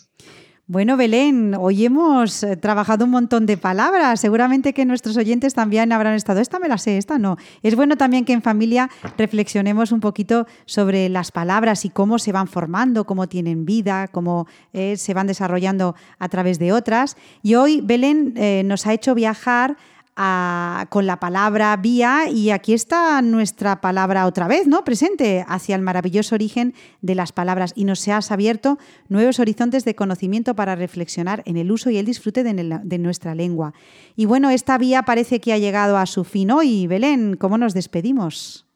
[0.67, 4.19] Bueno, Belén, hoy hemos eh, trabajado un montón de palabras.
[4.19, 7.37] Seguramente que nuestros oyentes también habrán estado, esta me la sé, esta no.
[7.63, 12.33] Es bueno también que en familia reflexionemos un poquito sobre las palabras y cómo se
[12.33, 17.19] van formando, cómo tienen vida, cómo eh, se van desarrollando a través de otras.
[17.43, 19.77] Y hoy Belén eh, nos ha hecho viajar
[20.15, 24.85] con la palabra vía y aquí está nuestra palabra otra vez, ¿no?
[24.85, 29.97] Presente hacia el maravilloso origen de las palabras y nos has abierto nuevos horizontes de
[29.97, 33.75] conocimiento para reflexionar en el uso y el disfrute de, de nuestra lengua.
[34.15, 36.87] Y bueno, esta vía parece que ha llegado a su fin hoy.
[36.87, 38.67] Belén, ¿cómo nos despedimos?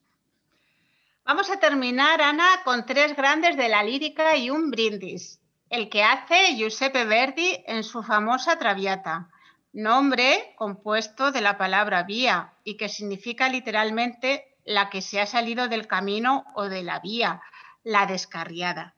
[1.24, 5.38] Vamos a terminar, Ana, con tres grandes de la lírica y un brindis.
[5.70, 9.29] El que hace Giuseppe Verdi en su famosa Traviata
[9.78, 15.68] nombre compuesto de la palabra vía y que significa literalmente la que se ha salido
[15.68, 17.40] del camino o de la vía,
[17.84, 18.96] la descarriada.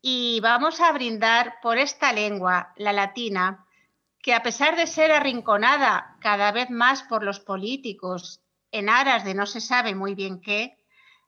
[0.00, 3.66] Y vamos a brindar por esta lengua, la latina,
[4.22, 9.34] que a pesar de ser arrinconada cada vez más por los políticos en aras de
[9.34, 10.78] no se sabe muy bien qué,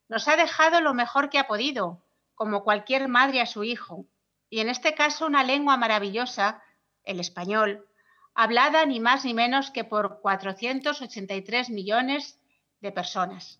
[0.08, 2.02] nos ha dejado lo mejor que ha podido,
[2.34, 4.06] como cualquier madre a su hijo,
[4.48, 6.62] y en este caso una lengua maravillosa,
[7.04, 7.86] el español,
[8.34, 12.38] hablada ni más ni menos que por 483 millones
[12.80, 13.58] de personas.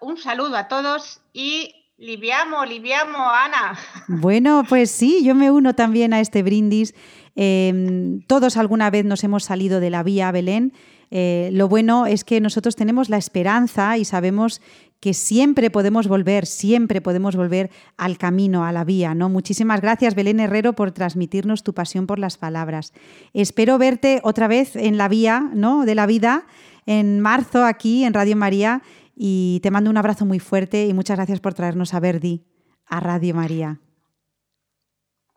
[0.00, 3.78] Un saludo a todos y liviamo, liviamo, Ana.
[4.06, 6.94] Bueno, pues sí, yo me uno también a este brindis.
[7.34, 10.72] Em, todos alguna vez nos hemos salido de la vía Belén.
[11.10, 14.60] Eh, lo bueno es que nosotros tenemos la esperanza y sabemos
[15.00, 19.14] que siempre podemos volver, siempre podemos volver al camino, a la vía.
[19.14, 19.28] ¿no?
[19.28, 22.92] Muchísimas gracias, Belén Herrero, por transmitirnos tu pasión por las palabras.
[23.32, 25.84] Espero verte otra vez en la vía ¿no?
[25.84, 26.46] de la vida
[26.86, 28.82] en marzo aquí en Radio María
[29.14, 32.46] y te mando un abrazo muy fuerte y muchas gracias por traernos a Verdi,
[32.86, 33.80] a Radio María.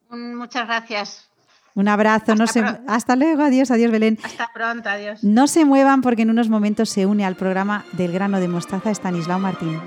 [0.10, 1.31] Muchas gracias.
[1.74, 2.64] Un abrazo, hasta, no se...
[2.88, 4.18] hasta luego, adiós, adiós Belén.
[4.24, 5.24] Hasta pronto, adiós.
[5.24, 8.92] No se muevan porque en unos momentos se une al programa del grano de mostaza
[8.92, 9.80] Estanislao Martín.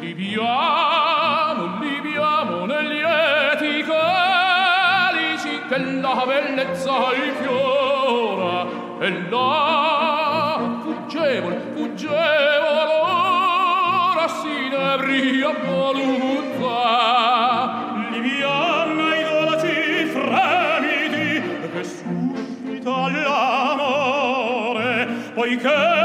[0.00, 6.92] Liviamo, liviamo negli eti calici che la bellezza
[9.08, 16.80] e là fuggevol fuggevol ora s'inebria voluzza
[18.10, 19.76] liviana i dolci
[20.14, 21.28] fremiti
[21.72, 24.92] che suscita l'amore
[25.32, 25.97] poiché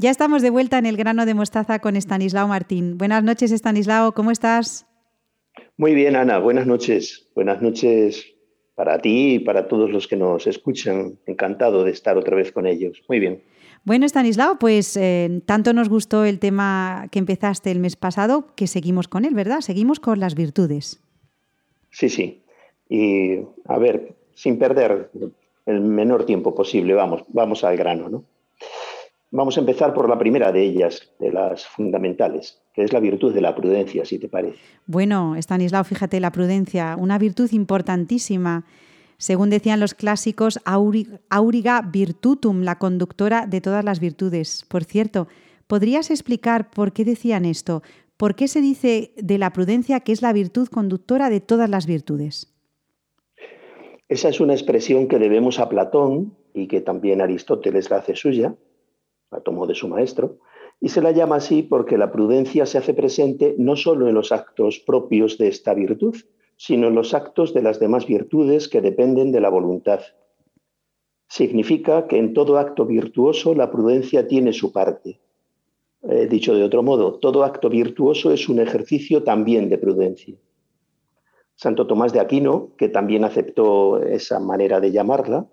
[0.00, 2.98] Ya estamos de vuelta en el grano de mostaza con Estanislao Martín.
[2.98, 4.86] Buenas noches, Estanislao, ¿cómo estás?
[5.76, 7.28] Muy bien, Ana, buenas noches.
[7.34, 8.24] Buenas noches
[8.76, 11.18] para ti y para todos los que nos escuchan.
[11.26, 13.02] Encantado de estar otra vez con ellos.
[13.08, 13.42] Muy bien.
[13.82, 18.68] Bueno, Estanislao, pues eh, tanto nos gustó el tema que empezaste el mes pasado que
[18.68, 19.62] seguimos con él, ¿verdad?
[19.62, 21.02] Seguimos con las virtudes.
[21.90, 22.44] Sí, sí.
[22.88, 25.10] Y a ver, sin perder
[25.66, 28.24] el menor tiempo posible, vamos, vamos al grano, ¿no?
[29.30, 33.34] Vamos a empezar por la primera de ellas, de las fundamentales, que es la virtud
[33.34, 34.58] de la prudencia, si te parece.
[34.86, 38.64] Bueno, Estanislao, fíjate, la prudencia, una virtud importantísima.
[39.18, 44.64] Según decían los clásicos, auriga virtutum, la conductora de todas las virtudes.
[44.66, 45.28] Por cierto,
[45.66, 47.82] ¿podrías explicar por qué decían esto?
[48.16, 51.86] ¿Por qué se dice de la prudencia que es la virtud conductora de todas las
[51.86, 52.54] virtudes?
[54.08, 58.54] Esa es una expresión que debemos a Platón y que también Aristóteles la hace suya,
[59.30, 60.38] la tomó de su maestro,
[60.80, 64.32] y se la llama así porque la prudencia se hace presente no solo en los
[64.32, 66.16] actos propios de esta virtud,
[66.56, 70.00] sino en los actos de las demás virtudes que dependen de la voluntad.
[71.28, 75.20] Significa que en todo acto virtuoso la prudencia tiene su parte.
[76.02, 80.36] Eh, dicho de otro modo, todo acto virtuoso es un ejercicio también de prudencia.
[81.54, 85.48] Santo Tomás de Aquino, que también aceptó esa manera de llamarla,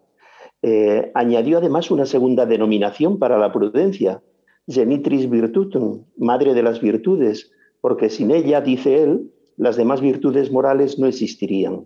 [0.67, 4.23] eh, añadió además una segunda denominación para la prudencia,
[4.67, 10.97] genitris virtutum, madre de las virtudes, porque sin ella, dice él, las demás virtudes morales
[10.97, 11.85] no existirían.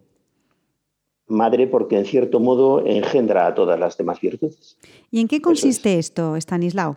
[1.27, 4.77] Madre porque en cierto modo engendra a todas las demás virtudes.
[5.11, 6.05] ¿Y en qué consiste es.
[6.05, 6.95] esto, Stanislao?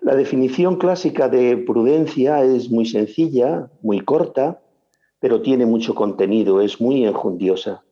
[0.00, 4.62] La definición clásica de prudencia es muy sencilla, muy corta,
[5.18, 7.82] pero tiene mucho contenido, es muy enjundiosa.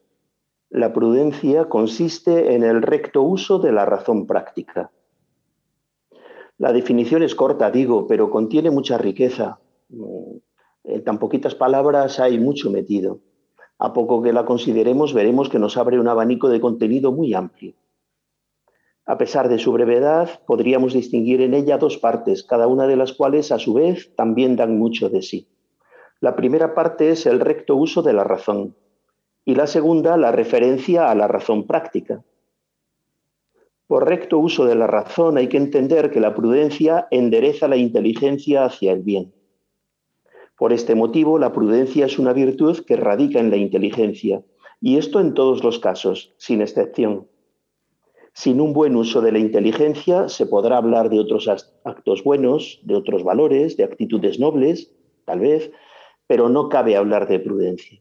[0.71, 4.91] La prudencia consiste en el recto uso de la razón práctica.
[6.59, 9.61] La definición es corta, digo, pero contiene mucha riqueza.
[10.83, 13.21] En tan poquitas palabras hay mucho metido.
[13.79, 17.75] A poco que la consideremos, veremos que nos abre un abanico de contenido muy amplio.
[19.05, 23.13] A pesar de su brevedad, podríamos distinguir en ella dos partes, cada una de las
[23.13, 25.47] cuales, a su vez, también dan mucho de sí.
[26.21, 28.75] La primera parte es el recto uso de la razón
[29.47, 32.25] y la segunda, la referencia a la razón práctica.
[33.87, 38.65] Por recto uso de la razón hay que entender que la prudencia endereza la inteligencia
[38.65, 39.33] hacia el bien.
[40.59, 44.43] Por este motivo, la prudencia es una virtud que radica en la inteligencia,
[44.81, 47.29] y esto en todos los casos, sin excepción.
[48.33, 51.49] Sin un buen uso de la inteligencia se podrá hablar de otros
[51.85, 54.93] actos buenos, de otros valores, de actitudes nobles,
[55.25, 55.71] tal vez,
[56.27, 58.01] pero no cabe hablar de prudencia.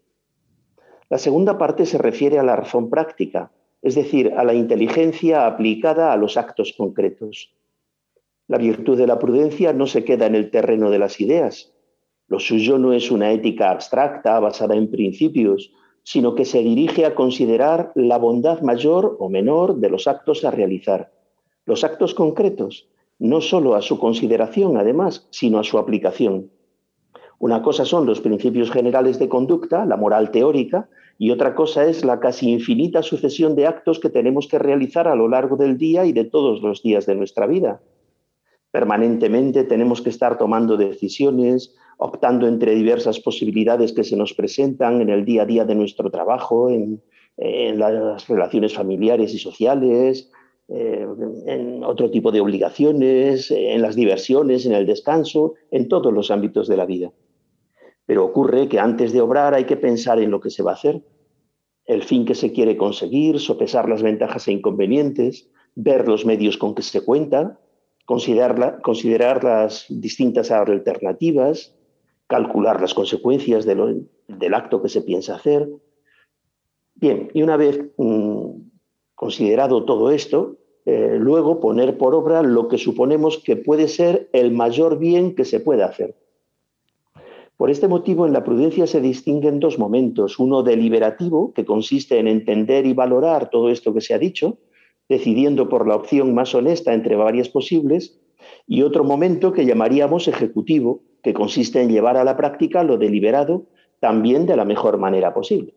[1.10, 3.52] La segunda parte se refiere a la razón práctica,
[3.82, 7.54] es decir, a la inteligencia aplicada a los actos concretos.
[8.48, 11.76] La virtud de la prudencia no se queda en el terreno de las ideas,
[12.28, 17.14] lo suyo no es una ética abstracta basada en principios, sino que se dirige a
[17.14, 21.12] considerar la bondad mayor o menor de los actos a realizar,
[21.66, 22.88] los actos concretos,
[23.20, 26.50] no solo a su consideración, además, sino a su aplicación.
[27.40, 32.04] Una cosa son los principios generales de conducta, la moral teórica, y otra cosa es
[32.04, 36.06] la casi infinita sucesión de actos que tenemos que realizar a lo largo del día
[36.06, 37.82] y de todos los días de nuestra vida.
[38.72, 45.10] Permanentemente tenemos que estar tomando decisiones, optando entre diversas posibilidades que se nos presentan en
[45.10, 47.02] el día a día de nuestro trabajo, en,
[47.38, 50.32] las relaciones familiares y sociales,
[50.70, 51.06] eh,
[51.48, 56.70] en otro tipo de obligaciones, en las diversiones, en el descanso, en todos los ámbitos
[56.70, 57.12] de la vida.
[58.06, 60.76] Pero ocurre que antes de obrar hay que pensar en lo que se va a
[60.76, 61.02] hacer,
[61.86, 66.74] el fin que se quiere conseguir, sopesar las ventajas e inconvenientes, ver los medios con
[66.74, 67.60] que se cuenta,
[68.06, 71.76] considerar, las distintas alternativas,
[72.28, 75.70] calcular las consecuencias del acto que se piensa hacer.
[76.96, 78.52] Bien, y una vez mm,
[79.14, 84.52] considerado todo esto, eh, luego poner por obra lo que suponemos que puede ser el
[84.52, 86.16] mayor bien que se puede hacer.
[87.58, 92.28] Por este motivo, en la prudencia se distinguen dos momentos, uno deliberativo, que consiste en
[92.28, 94.58] entender y valorar todo esto que se ha dicho,
[95.08, 98.20] decidiendo por la opción más honesta entre varias posibles,
[98.68, 103.68] y otro momento que llamaríamos ejecutivo, que consiste en llevar a la práctica lo deliberado
[104.00, 105.74] también de la mejor manera posible.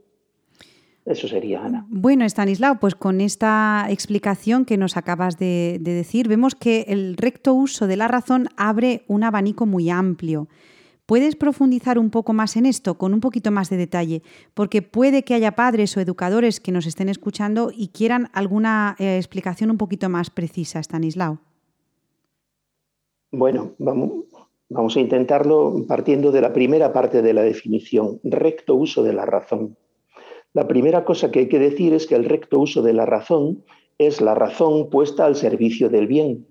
[1.06, 1.86] Eso sería, Ana.
[1.88, 7.54] Bueno, Stanislao, pues con esta explicación que nos acabas de, decir, vemos que el recto
[7.54, 10.48] uso de la razón abre un abanico muy amplio.
[11.08, 14.22] ¿Puedes profundizar un poco más en esto, con un poquito más de detalle?
[14.52, 19.16] Porque puede que haya padres o educadores que nos estén escuchando y quieran alguna eh,
[19.16, 21.38] explicación un poquito más precisa, Stanislao.
[23.32, 24.26] Bueno, vamos,
[24.68, 29.24] Vamos a intentarlo partiendo de la primera parte de la definición, recto uso de la
[29.24, 29.78] razón.
[30.52, 33.64] La primera cosa que hay que decir es que el recto uso de la razón
[33.96, 36.46] es la razón puesta al servicio del bien.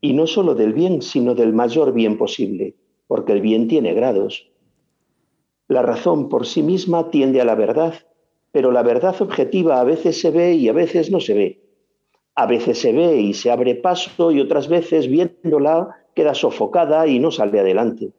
[0.00, 2.74] Y no solo del bien, sino del mayor bien posible,
[3.12, 4.50] porque el bien tiene grados.
[5.68, 7.92] La razón por sí misma tiende a la verdad,
[8.52, 11.60] pero la verdad objetiva a veces se ve y a veces no se ve.
[12.34, 17.18] A veces se ve y se abre paso y otras veces viéndola queda sofocada y
[17.18, 18.12] no sale adelante.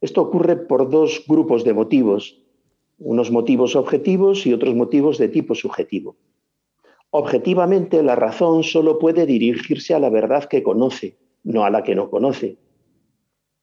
[0.00, 2.40] Esto ocurre por dos grupos de motivos,
[2.98, 6.16] unos motivos objetivos y otros motivos de tipo subjetivo.
[7.10, 11.94] Objetivamente, la razón solo puede dirigirse a la verdad que conoce, no a la que
[11.94, 12.56] no conoce.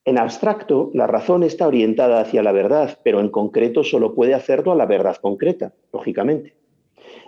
[0.04, 4.72] En abstracto, la razón está orientada hacia la verdad, pero en concreto solo puede hacerlo
[4.72, 6.56] a la verdad concreta, lógicamente.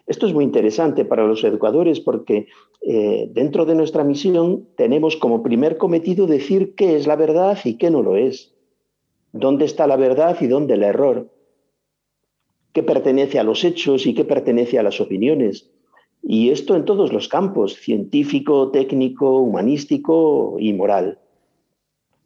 [0.07, 2.47] Esto es muy interesante para los educadores porque
[2.81, 7.75] eh, dentro de nuestra misión tenemos como primer cometido decir qué es la verdad y
[7.75, 8.53] qué no lo es.
[9.31, 11.29] ¿Dónde está la verdad y dónde el error?
[12.73, 15.69] ¿Qué pertenece a los hechos y qué pertenece a las opiniones?
[16.21, 21.19] Y esto en todos los campos, científico, técnico, humanístico y moral.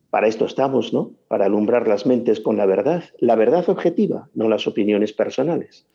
[0.10, 1.12] Para esto estamos, ¿no?
[1.28, 5.86] Para alumbrar las mentes con la verdad, la verdad objetiva, no las opiniones personales.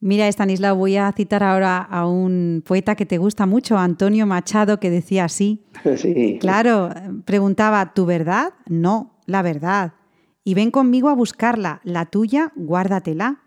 [0.00, 4.78] Mira, Stanislao, voy a citar ahora a un poeta que te gusta mucho, Antonio Machado,
[4.78, 5.62] que decía así.
[5.96, 6.38] Sí.
[6.40, 6.90] Claro,
[7.24, 8.52] preguntaba, ¿tu verdad?
[8.68, 9.94] No, la verdad.
[10.42, 13.40] Y ven conmigo a buscarla, la tuya, guárdatela.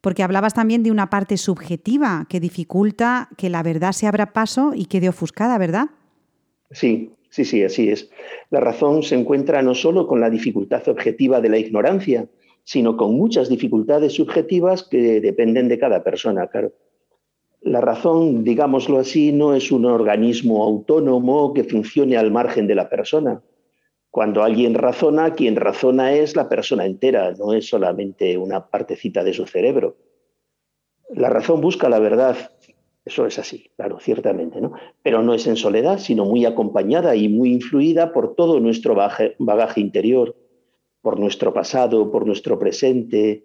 [0.00, 4.72] Porque hablabas también de una parte subjetiva que dificulta que la verdad se abra paso
[4.74, 5.86] y quede ofuscada, ¿verdad?
[6.70, 8.10] Sí, sí, sí, así es.
[8.50, 12.28] La razón se encuentra no solo con la dificultad objetiva de la ignorancia,
[12.62, 16.72] sino con muchas dificultades subjetivas que dependen de cada persona, claro.
[17.60, 22.88] La razón, digámoslo así, no es un organismo autónomo que funcione al margen de la
[22.88, 23.42] persona.
[24.10, 29.32] Cuando alguien razona, quien razona es la persona entera, no es solamente una partecita de
[29.32, 29.96] su cerebro.
[31.08, 32.36] La razón busca la verdad,
[33.04, 34.72] eso es así, claro, ciertamente, ¿no?
[35.02, 39.80] Pero no es en soledad, sino muy acompañada y muy influida por todo nuestro bagaje
[39.80, 40.36] interior,
[41.02, 43.44] por nuestro pasado, por nuestro presente,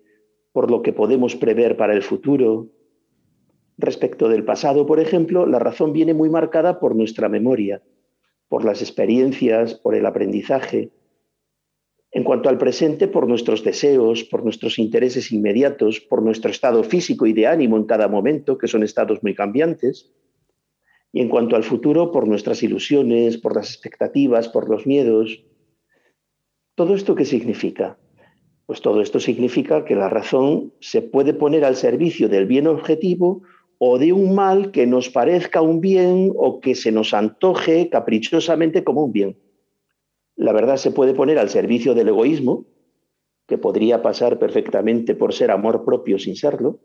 [0.53, 2.69] por lo que podemos prever para el futuro,
[3.79, 7.81] Respecto del pasado, por ejemplo, la razón viene muy marcada por nuestra memoria,
[8.49, 10.91] por las experiencias, por el aprendizaje.
[12.11, 17.27] En cuanto al presente, por nuestros deseos, por nuestros intereses inmediatos, por nuestro estado físico
[17.27, 20.11] y de ánimo en cada momento, que son estados muy cambiantes.
[21.11, 25.43] Y en cuanto al futuro, por nuestras ilusiones, por las expectativas, por los miedos.
[26.73, 27.99] ¿Todo esto qué significa?
[28.65, 33.43] Pues todo esto significa que la razón se puede poner al servicio del bien objetivo
[33.77, 38.83] o de un mal que nos parezca un bien o que se nos antoje caprichosamente
[38.83, 39.37] como un bien.
[40.39, 42.65] La verdad se puede poner al servicio del egoísmo,
[43.47, 46.79] que podría pasar perfectamente por ser amor propio sin serlo,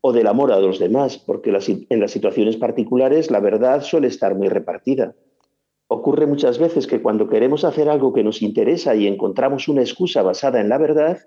[0.00, 4.34] o del amor a los demás, porque en las situaciones particulares la verdad suele estar
[4.34, 5.14] muy repartida.
[5.86, 10.22] Ocurre muchas veces que cuando queremos hacer algo que nos interesa y encontramos una excusa
[10.22, 11.18] basada en la verdad,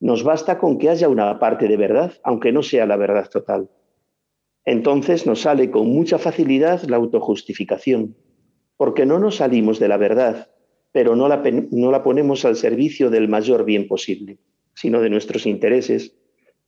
[0.00, 3.68] nos basta con que haya una parte de verdad, aunque no sea la verdad total
[4.64, 8.16] entonces nos sale con mucha facilidad la autojustificación,
[8.76, 10.48] porque no nos salimos de la verdad,
[10.94, 11.42] pero no la,
[11.72, 14.38] no la, ponemos al servicio del mayor bien posible,
[14.74, 16.14] sino de nuestros intereses,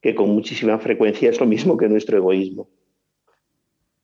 [0.02, 2.68] que con muchísima frecuencia es lo mismo que nuestro egoísmo.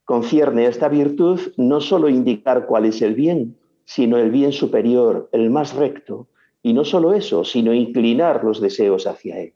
[0.04, 5.28] Concierne a esta virtud no solo indicar cuál es el bien, sino el bien superior,
[5.32, 6.28] el más recto,
[6.62, 9.54] y no solo eso, sino inclinar los deseos hacia él.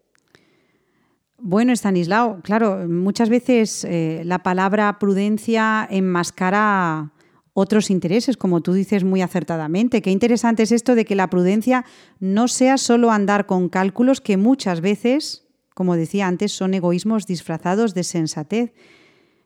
[1.38, 7.12] Bueno, Estanislao, claro, muchas veces eh, la palabra prudencia enmascara
[7.58, 10.02] otros intereses, como tú dices muy acertadamente.
[10.02, 11.86] Qué interesante es esto de que la prudencia
[12.20, 17.94] no sea solo andar con cálculos que muchas veces, como decía antes, son egoísmos disfrazados
[17.94, 18.74] de sensatez,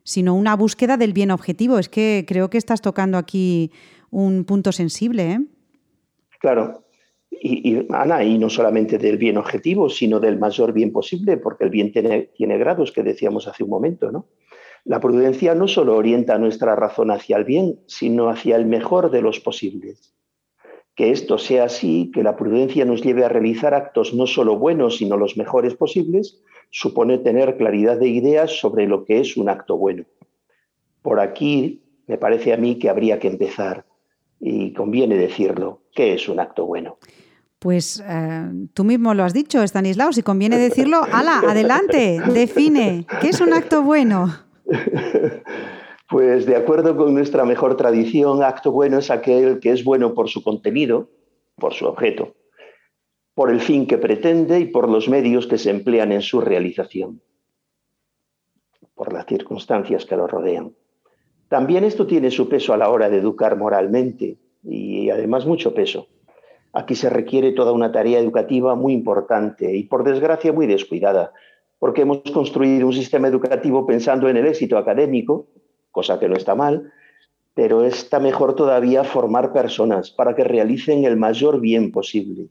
[0.02, 1.78] sino una búsqueda del bien objetivo.
[1.78, 3.70] Es que creo que estás tocando aquí
[4.11, 5.30] un punto sensible.
[5.30, 5.40] ¿eh?
[6.40, 6.82] Claro,
[7.30, 11.70] y, Ana, y no solamente del bien objetivo, sino del mayor bien posible, porque el
[11.70, 14.26] bien tiene, tiene grados que decíamos hace un momento, ¿no?
[14.84, 19.22] La prudencia no solo orienta nuestra razón hacia el bien, sino hacia el mejor de
[19.22, 20.14] los posibles.
[20.94, 24.98] Que esto sea así, que la prudencia nos lleve a realizar actos no solo buenos,
[24.98, 29.76] sino los mejores posibles, supone tener claridad de ideas sobre lo que es un acto
[29.76, 30.04] bueno.
[31.02, 33.84] Por aquí me parece a mí que habría que empezar,
[34.40, 36.98] y conviene decirlo, ¿qué es un acto bueno?
[37.58, 43.28] Pues eh, tú mismo lo has dicho, Stanislao, si conviene decirlo, ala, adelante, define, ¿qué
[43.28, 44.49] es un acto bueno?
[46.10, 50.28] Pues de acuerdo con nuestra mejor tradición, acto bueno es aquel que es bueno por
[50.28, 51.08] su contenido,
[51.54, 52.34] por su objeto,
[53.32, 57.22] por el fin que pretende y por los medios que se emplean en su realización,
[58.96, 60.74] por las circunstancias que lo rodean.
[61.48, 66.08] También esto tiene su peso a la hora de educar moralmente y además mucho peso.
[66.72, 71.32] Aquí se requiere toda una tarea educativa muy importante y, por desgracia, muy descuidada,
[71.80, 75.48] porque hemos construido un sistema educativo pensando en el éxito académico,
[75.90, 76.92] cosa que no está mal,
[77.54, 82.48] pero está mejor todavía formar personas para que realicen el mayor bien posible.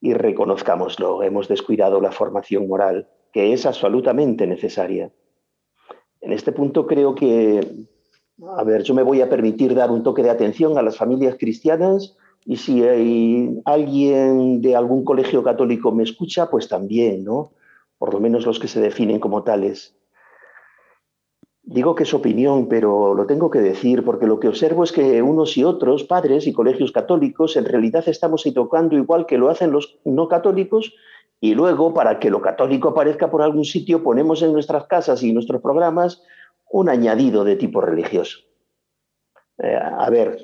[0.00, 5.12] Y reconozcámoslo, hemos descuidado la formación moral, que es absolutamente necesaria.
[6.20, 7.60] En este punto creo que,
[8.56, 11.36] a ver, yo me voy a permitir dar un toque de atención a las familias
[11.38, 17.52] cristianas y si hay alguien de algún colegio católico me escucha, pues también, ¿no?
[17.98, 19.96] Por lo menos los que se definen como tales.
[21.62, 25.20] Digo que es opinión, pero lo tengo que decir porque lo que observo es que
[25.20, 29.72] unos y otros, padres y colegios católicos, en realidad estamos tocando igual que lo hacen
[29.72, 30.94] los no católicos
[31.40, 35.32] y luego, para que lo católico aparezca por algún sitio, ponemos en nuestras casas y
[35.32, 36.22] nuestros programas
[36.70, 38.38] un añadido de tipo religioso.
[39.62, 40.38] Eh, a ver,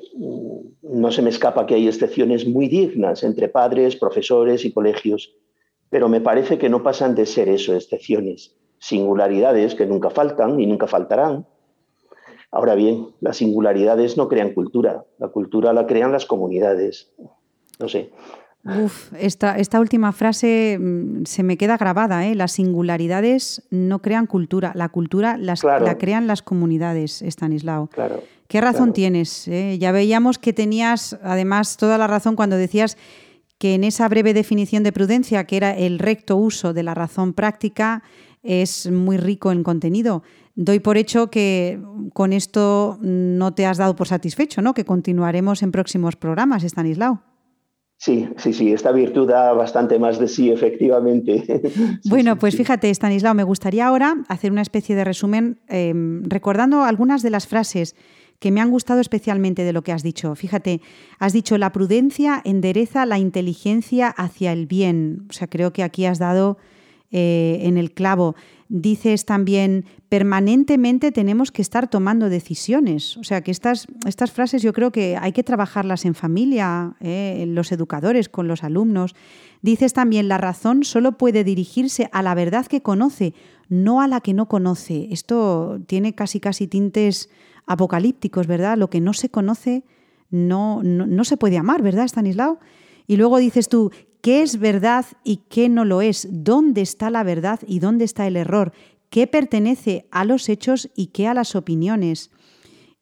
[0.81, 5.33] no se me escapa que hay excepciones muy dignas entre padres, profesores y colegios,
[5.89, 10.65] pero me parece que no pasan de ser eso, excepciones, singularidades que nunca faltan y
[10.65, 11.45] nunca faltarán.
[12.51, 17.11] Ahora bien, las singularidades no crean cultura, la cultura la crean las comunidades.
[17.79, 18.11] No sé.
[18.65, 22.25] Uf, esta, esta, última frase mm, se me queda grabada.
[22.25, 22.33] ¿eh?
[22.33, 27.87] Las singularidades no crean cultura, la cultura las, la crean las comunidades, Stanislao.
[27.87, 28.23] Claro.
[28.47, 29.47] Qué razón tienes.
[29.47, 29.77] ¿eh?
[29.79, 32.97] Ya veíamos que tenías, además, toda la razón cuando decías
[33.57, 37.33] que en esa breve definición de prudencia, que era el recto uso de la razón
[37.33, 38.03] práctica,
[38.43, 40.23] es muy rico en contenido.
[40.55, 41.79] Doy por hecho que
[42.13, 44.73] con esto no te has dado por satisfecho, ¿no?
[44.73, 47.21] Que continuaremos en próximos programas, Stanislao.
[47.97, 51.63] Sí, sí, sí, esta virtud da bastante más de sí, efectivamente.
[52.09, 57.21] bueno, pues fíjate, Stanislao, me gustaría ahora hacer una especie de resumen em, recordando algunas
[57.21, 57.95] de las frases
[58.39, 60.35] que me han gustado especialmente de lo que has dicho.
[60.35, 60.81] Fíjate,
[61.19, 65.25] has dicho la prudencia endereza la inteligencia hacia el bien.
[65.29, 66.57] O sea, creo que aquí has dado
[67.11, 68.35] eh, en el clavo.
[68.67, 73.15] Dices también, permanentemente tenemos que estar tomando decisiones.
[73.17, 77.45] O sea, que estas, estas frases yo creo que hay que trabajarlas en familia, eh,
[77.47, 79.15] los educadores, con los alumnos.
[79.65, 83.33] Dices también, la razón solo puede dirigirse a la verdad que conoce,
[83.67, 85.07] no a la que no conoce.
[85.09, 87.31] Esto tiene casi, casi tintes
[87.65, 88.77] apocalípticos, ¿verdad?
[88.77, 89.83] Lo que no se conoce
[90.29, 92.59] no, no, no se puede amar, ¿verdad, Stanislao?
[93.07, 93.89] Y luego dices tú,
[94.21, 96.27] ¿qué es verdad y qué no lo es?
[96.29, 98.71] ¿Dónde está la verdad y dónde está el error?
[99.09, 102.29] ¿Qué pertenece a los hechos y qué a las opiniones?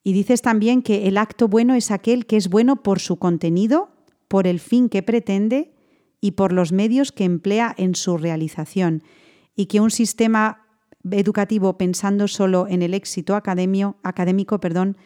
[0.02, 3.90] Y dices también que el acto bueno es aquel que es bueno por su contenido,
[4.28, 5.73] por el fin que pretende
[6.24, 9.02] y por los medios que emplea en su realización,
[9.54, 10.64] y que un sistema
[11.10, 14.96] educativo pensando solo en el éxito académico perdón,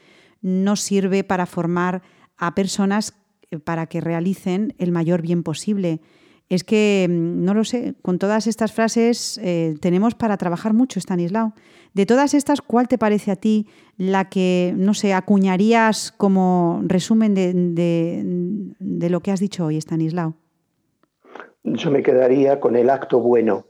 [0.42, 2.02] no sirve para formar
[2.36, 3.14] a personas
[3.50, 6.00] eh, para que realicen el mayor bien posible.
[6.48, 11.00] Es que, mm, no lo sé, con todas estas frases eh, tenemos para trabajar mucho,
[11.00, 11.52] Stanislao.
[11.94, 13.66] De todas estas, ¿cuál te parece a ti
[13.96, 17.52] la que, no sé, acuñarías como resumen de,
[18.78, 20.36] de lo que has dicho hoy, Stanislao?
[21.74, 23.64] Yo me quedaría con el acto bueno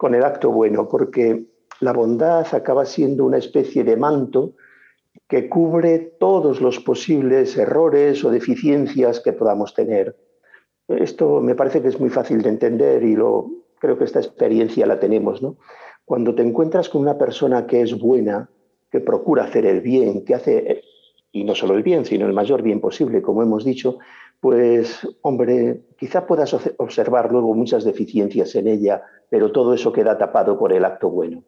[0.00, 1.44] con el acto bueno, porque
[1.80, 4.54] la bondad acaba siendo una especie de manto
[5.28, 10.16] que cubre todos los posibles errores o deficiencias que podamos tener.
[10.88, 14.86] Esto me parece que es muy fácil de entender y lo, creo que esta experiencia
[14.86, 15.42] la tenemos.
[15.42, 15.58] ¿no?
[16.06, 18.48] Cuando te encuentras con una persona que es buena,
[18.90, 20.82] que procura hacer el bien, que hace,
[21.30, 23.98] y no solo el bien, sino el mayor bien posible, como hemos dicho,
[24.40, 30.58] pues, hombre, quizá puedas observar luego muchas deficiencias en ella, pero todo eso queda tapado
[30.58, 31.42] por el acto bueno.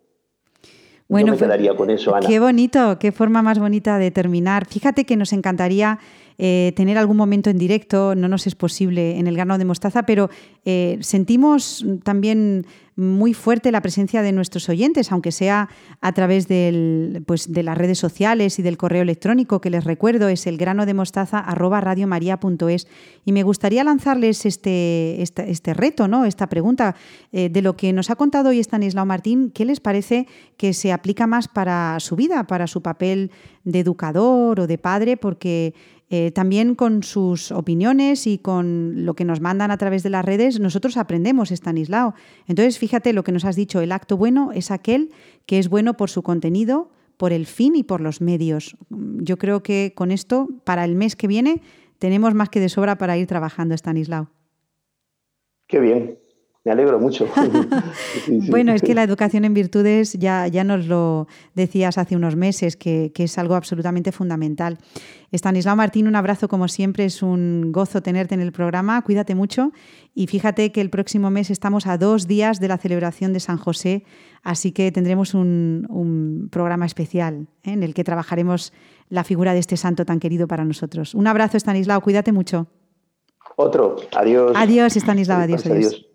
[1.09, 2.27] Bueno, me quedaría con eso, Ana.
[2.27, 4.67] Qué bonito, qué forma más bonita de terminar.
[4.67, 5.99] Fíjate que nos encantaría
[6.45, 10.03] eh, tener algún momento en directo, no nos es posible en el grano de mostaza,
[10.03, 10.29] pero
[10.65, 12.67] eh, sentimos también
[12.97, 15.69] muy fuerte la presencia de nuestros oyentes, aunque sea
[16.01, 16.49] a través
[17.27, 20.85] pues, de las redes sociales y del correo electrónico, que les recuerdo es el grano.
[23.25, 26.25] Y me gustaría lanzarles este, este, reto, ¿no?
[26.25, 26.97] esta pregunta
[27.31, 30.27] eh, de lo que nos ha contado hoy Stanislao Martín, ¿qué les parece
[30.57, 33.31] que se aplica más para su vida, para su papel
[33.65, 35.17] de educador o de padre?
[35.17, 35.75] Porque
[36.15, 40.23] eh, también con sus opiniones y con lo que nos mandan a través de las
[40.23, 42.13] redes, nosotros aprendemos, Stanislao.
[42.47, 45.11] Entonces, fíjate lo que nos has dicho, el acto bueno es aquel
[45.47, 48.77] que es bueno por su contenido, por el fin y por los medios.
[48.91, 51.63] Yo creo que con esto, para el mes que viene,
[51.99, 54.29] tenemos más que de sobra para ir trabajando, Stanislao.
[55.67, 56.19] Qué bien,
[56.65, 57.27] me alegro mucho.
[58.29, 62.77] Bueno, es que la educación en virtudes ya, ya nos lo decías hace unos meses,
[62.77, 64.79] que, es algo absolutamente fundamental.
[65.31, 69.73] Estanislao Martín, un abrazo como siempre, es un gozo tenerte en el programa, cuídate mucho
[70.15, 73.57] y fíjate que el próximo mes estamos a dos días de la celebración de San
[73.57, 74.05] José,
[74.43, 77.73] así que tendremos un, programa especial ¿eh?
[77.73, 78.73] en el que trabajaremos
[79.09, 81.15] la figura de este santo tan querido para nosotros.
[81.15, 82.67] Un abrazo, Estanislao, cuídate mucho.
[83.57, 84.53] Otro, adiós.
[84.55, 85.67] Adiós, Estanislao, adiós.
[85.67, 86.12] adiós.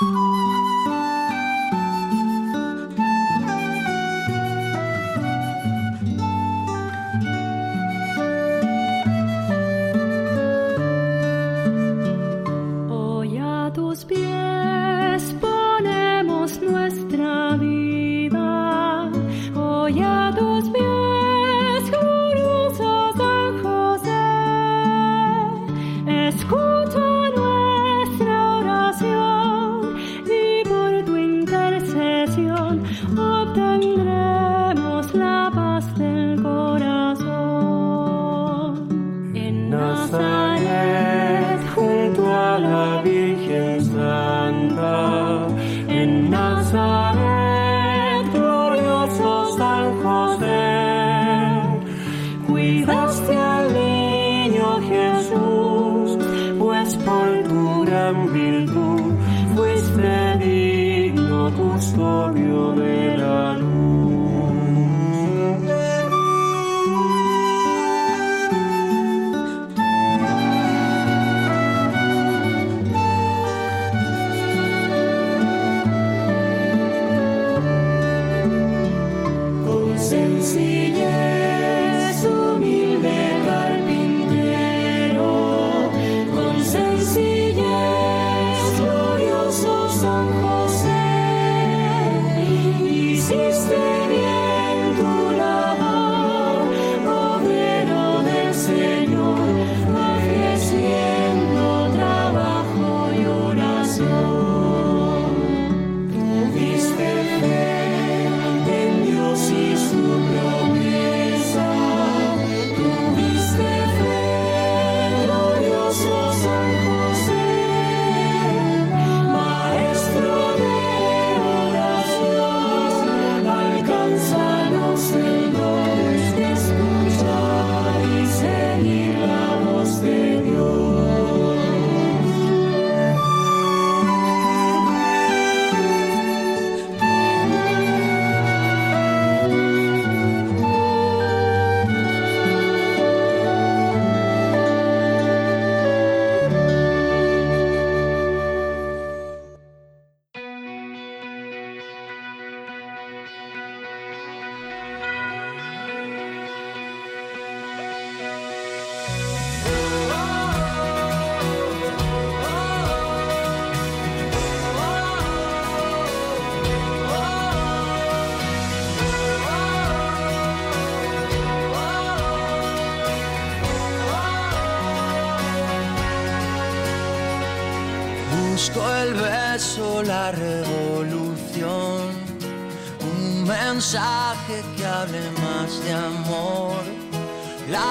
[0.00, 0.53] Música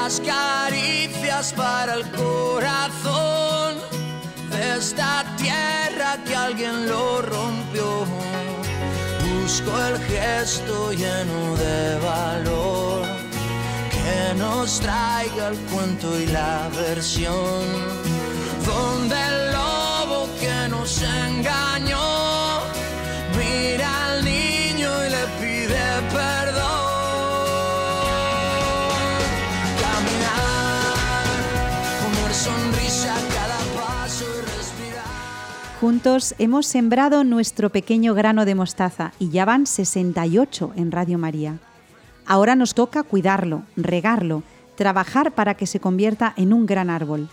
[0.03, 2.03] las caricias para el
[35.83, 41.59] Juntos hemos sembrado nuestro pequeño grano de mostaza y ya van 68 en Radio María.
[42.25, 44.43] Ahora nos toca cuidarlo, regarlo,
[44.75, 47.27] trabajar para que se convierta en un gran árbol.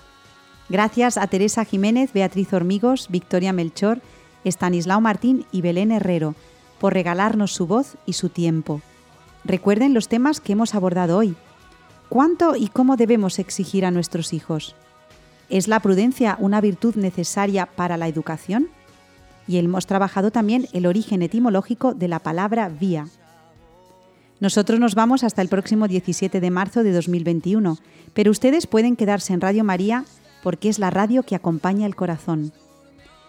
[0.68, 4.00] Gracias a Teresa Jiménez, Beatriz Hormigos, Victoria Melchor,
[4.42, 6.34] Estanislao Martín y Belén Herrero
[6.80, 8.80] por regalarnos su voz y su tiempo.
[9.44, 11.36] Recuerden los temas que hemos abordado hoy.
[12.08, 14.74] ¿Cuánto y cómo debemos exigir a nuestros hijos?
[15.50, 18.68] ¿Es la prudencia una virtud necesaria para la educación?
[19.48, 23.08] Y hemos trabajado también el origen etimológico de la palabra vía.
[24.38, 27.78] Nosotros nos vamos hasta el próximo 17 de marzo de 2021,
[28.14, 30.04] pero ustedes pueden quedarse en Radio María
[30.44, 32.52] porque es la radio que acompaña el corazón.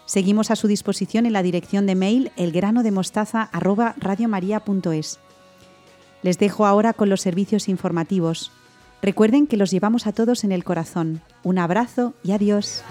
[0.06, 5.20] Seguimos a su disposición en la dirección de mail elgranodemostaza@radiomaria.es.
[6.22, 8.52] Les dejo ahora con los servicios informativos.
[9.02, 11.22] Recuerden que los llevamos a todos en el corazón.
[11.44, 12.84] Un abrazo y adiós.